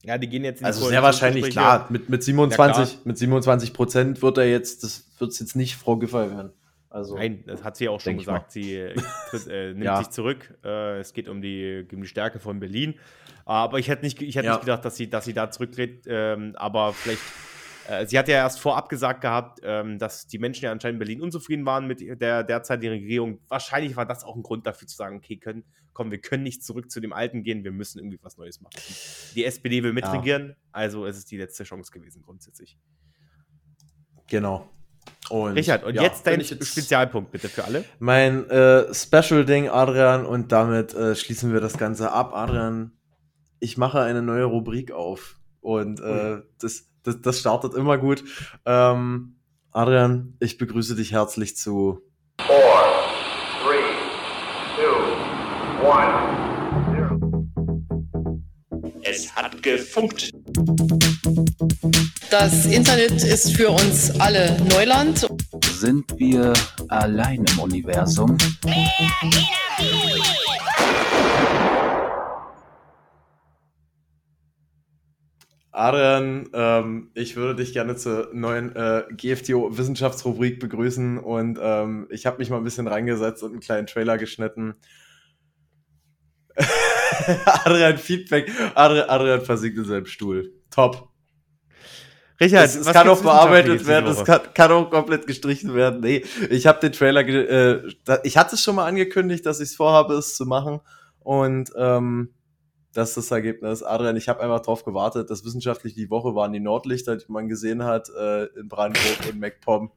[0.03, 3.17] Ja, die gehen jetzt in die Also sehr wahrscheinlich, klar, mit, mit 27, ja, mit
[3.17, 6.51] 27 Prozent wird er jetzt, das wird es jetzt nicht Frau Giffey werden.
[6.93, 8.51] Also, Nein, das hat sie auch schon gesagt.
[8.51, 8.93] Sie äh,
[9.49, 9.97] äh, nimmt ja.
[9.97, 10.53] sich zurück.
[10.63, 12.99] Äh, es geht um die, um die Stärke von Berlin.
[13.45, 14.51] Aber ich hätte nicht, ich hätte ja.
[14.53, 16.03] nicht gedacht, dass sie, dass sie da zurücktritt.
[16.05, 17.23] Ähm, aber vielleicht,
[17.89, 20.99] äh, sie hat ja erst vorab gesagt gehabt, ähm, dass die Menschen ja anscheinend in
[20.99, 23.39] Berlin unzufrieden waren mit der derzeitigen Regierung.
[23.47, 26.63] Wahrscheinlich war das auch ein Grund dafür zu sagen, okay, können, komm, wir können nicht
[26.63, 28.75] zurück zu dem Alten gehen, wir müssen irgendwie was Neues machen.
[29.33, 30.55] Die SPD will mitregieren, ja.
[30.71, 32.77] also es ist die letzte Chance gewesen grundsätzlich.
[34.27, 34.69] Genau.
[35.29, 37.85] Und, Richard, und ja, jetzt dein jetzt Spezialpunkt bitte für alle.
[37.99, 42.33] Mein äh, Special-Ding, Adrian, und damit äh, schließen wir das Ganze ab.
[42.35, 42.91] Adrian,
[43.59, 48.23] ich mache eine neue Rubrik auf und äh, das, das, das startet immer gut.
[48.65, 49.37] Ähm,
[49.71, 52.01] Adrian, ich begrüße dich herzlich zu
[52.45, 52.55] 4,
[53.63, 53.73] 3,
[55.81, 55.91] 2,
[56.91, 57.19] 1,
[58.71, 58.93] 0.
[59.03, 60.31] Es hat gefunkt.
[62.33, 65.27] Das Internet ist für uns alle Neuland.
[65.71, 66.51] Sind wir
[66.87, 68.35] allein im Universum?
[75.69, 82.39] Adrian, ähm, ich würde dich gerne zur neuen äh, GFTO-Wissenschaftsrubrik begrüßen und ähm, ich habe
[82.39, 84.73] mich mal ein bisschen reingesetzt und einen kleinen Trailer geschnitten.
[87.45, 90.51] Adrian Feedback, Adrian, Adrian versinkt in seinem Stuhl.
[90.71, 91.12] Top.
[92.43, 96.01] Richard, es, es kann auch bearbeitet werden, es kann, kann, auch komplett gestrichen werden.
[96.01, 97.81] Nee, ich habe den Trailer, äh,
[98.23, 100.81] ich hatte es schon mal angekündigt, dass ich es vorhabe, es zu machen.
[101.19, 102.33] Und ähm,
[102.93, 103.81] das ist das Ergebnis.
[103.81, 107.47] Adrian, ich habe einfach drauf gewartet, dass wissenschaftlich die Woche waren die Nordlichter, die man
[107.47, 109.91] gesehen hat äh, in Brandenburg und MacPom.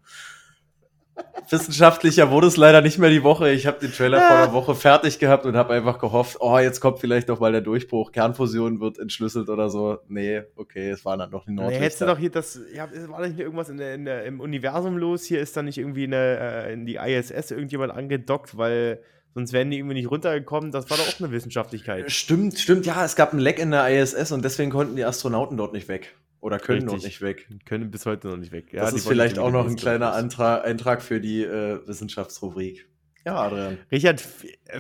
[1.49, 3.51] Wissenschaftlicher wurde es leider nicht mehr die Woche.
[3.51, 6.81] Ich habe den Trailer vor einer Woche fertig gehabt und habe einfach gehofft, oh, jetzt
[6.81, 8.11] kommt vielleicht doch mal der Durchbruch.
[8.11, 9.99] Kernfusion wird entschlüsselt oder so.
[10.09, 11.79] Nee, okay, es waren dann noch die Nordlichter.
[11.79, 14.25] Nee, hättest du doch hier das, ja, war da nicht irgendwas in der, in der,
[14.25, 15.25] im Universum los?
[15.25, 19.01] Hier ist da nicht irgendwie eine, äh, in die ISS irgendjemand angedockt, weil
[19.37, 20.71] Sonst wären die irgendwie nicht runtergekommen.
[20.71, 22.11] Das war doch auch eine Wissenschaftlichkeit.
[22.11, 22.87] Stimmt, stimmt.
[22.87, 25.89] Ja, es gab ein Leck in der ISS und deswegen konnten die Astronauten dort nicht
[25.89, 26.17] weg.
[26.47, 26.97] Oder können Richtig.
[26.97, 27.49] noch nicht weg.
[27.65, 28.73] Können bis heute noch nicht weg.
[28.73, 32.87] Ja, das ist vielleicht auch noch ein kleiner Antrag, Eintrag für die äh, Wissenschaftsrubrik.
[33.27, 33.79] Ja, Adrian.
[33.91, 34.23] Richard,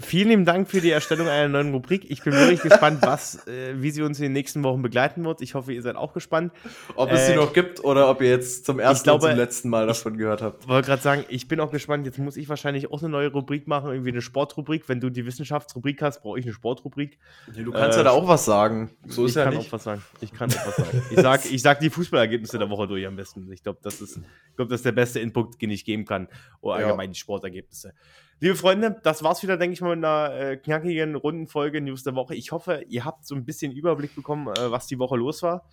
[0.00, 2.08] vielen lieben Dank für die Erstellung einer neuen Rubrik.
[2.08, 5.42] Ich bin wirklich gespannt, was, äh, wie sie uns in den nächsten Wochen begleiten wird.
[5.42, 6.52] Ich hoffe, ihr seid auch gespannt.
[6.94, 9.38] Ob es sie äh, noch gibt oder ob ihr jetzt zum ersten glaube, und zum
[9.40, 10.62] letzten Mal davon gehört habt.
[10.62, 12.06] Ich wollte gerade sagen, ich bin auch gespannt.
[12.06, 14.88] Jetzt muss ich wahrscheinlich auch eine neue Rubrik machen, irgendwie eine Sportrubrik.
[14.88, 17.18] Wenn du die Wissenschaftsrubrik hast, brauche ich eine Sportrubrik.
[17.52, 18.92] Ja, du kannst äh, ja da auch was sagen.
[19.08, 19.66] So ist ich ja kann nicht.
[19.66, 20.04] auch was sagen.
[20.20, 21.02] Ich kann auch was sagen.
[21.10, 23.50] Ich sage ich sag die Fußballergebnisse der Woche durch am besten.
[23.50, 24.20] Ich glaube, das, ist,
[24.56, 26.28] das ist der beste Input, den ich geben kann.
[26.60, 27.14] Oder allgemein ja.
[27.14, 27.92] die Sportergebnisse.
[28.38, 32.02] Liebe Freunde, das war's wieder, denke ich mal, mit einer äh, knackigen, runden Folge News
[32.02, 32.34] der Woche.
[32.34, 35.66] Ich hoffe, ihr habt so ein bisschen Überblick bekommen, äh, was die Woche los war.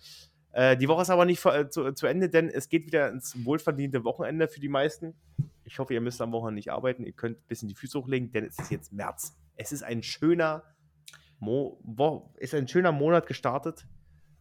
[0.52, 3.44] Äh, die Woche ist aber nicht äh, zu, zu, Ende, denn es geht wieder ins
[3.44, 5.14] wohlverdiente Wochenende für die meisten.
[5.64, 7.04] Ich hoffe, ihr müsst am Wochenende nicht arbeiten.
[7.04, 9.36] Ihr könnt ein bisschen die Füße hochlegen, denn es ist jetzt März.
[9.56, 10.62] Es ist ein schöner,
[11.40, 11.82] Mo
[12.38, 13.86] ist ein schöner Monat gestartet.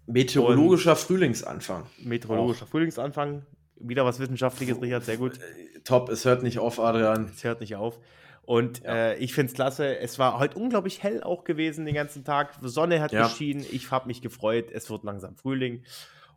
[0.05, 1.87] Meteorologischer Und Frühlingsanfang.
[2.01, 2.67] Meteorologischer.
[2.67, 3.45] Frühlingsanfang.
[3.75, 5.39] Wieder was Wissenschaftliches, Richard, sehr gut.
[5.83, 7.29] Top, es hört nicht auf, Adrian.
[7.33, 7.99] Es hört nicht auf.
[8.45, 8.93] Und ja.
[8.93, 9.97] äh, ich finde es klasse.
[9.99, 12.55] Es war heute unglaublich hell auch gewesen den ganzen Tag.
[12.61, 13.23] Sonne hat ja.
[13.23, 13.65] geschienen.
[13.71, 14.69] Ich habe mich gefreut.
[14.71, 15.83] Es wird langsam Frühling.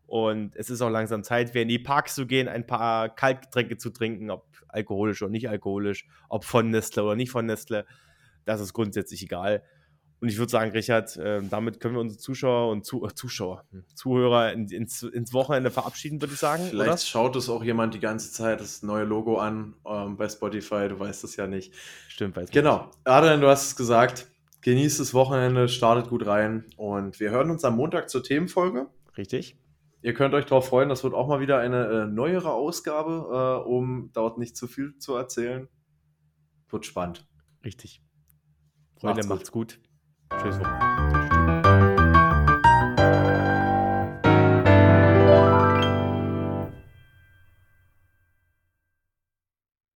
[0.07, 3.77] Und es ist auch langsam Zeit, wieder in die Parks zu gehen, ein paar Kaltgetränke
[3.77, 7.87] zu trinken, ob alkoholisch oder nicht alkoholisch, ob von Nestle oder nicht von Nestle.
[8.45, 9.65] Das ist grundsätzlich egal.
[10.19, 13.65] Und ich würde sagen, Richard, äh, damit können wir unsere Zuschauer und Zu äh, Zuschauer,
[13.71, 16.65] hm, Zuhörer in, ins, ins, Wochenende verabschieden, würde ich sagen.
[16.71, 16.99] Vielleicht oder?
[16.99, 20.99] schaut es auch jemand die ganze Zeit das neue Logo an ähm, bei Spotify, du
[20.99, 21.75] weißt es ja nicht.
[22.09, 22.91] Stimmt, weiß Genau.
[23.05, 24.29] Adrian, du hast es gesagt.
[24.63, 28.89] Genießt das Wochenende, startet gut rein und wir hören uns am Montag zur Themenfolge.
[29.17, 29.57] Richtig.
[30.03, 33.69] Ihr könnt euch darauf freuen, das wird auch mal wieder eine äh, neuere Ausgabe, äh,
[33.69, 35.69] um dort nicht zu viel zu erzählen.
[36.69, 37.27] Wird spannend.
[37.65, 38.03] Richtig.
[38.99, 39.79] Freunde, macht's gut.
[39.79, 39.86] Macht's
[40.29, 40.41] gut.
[40.43, 41.06] Tschüss.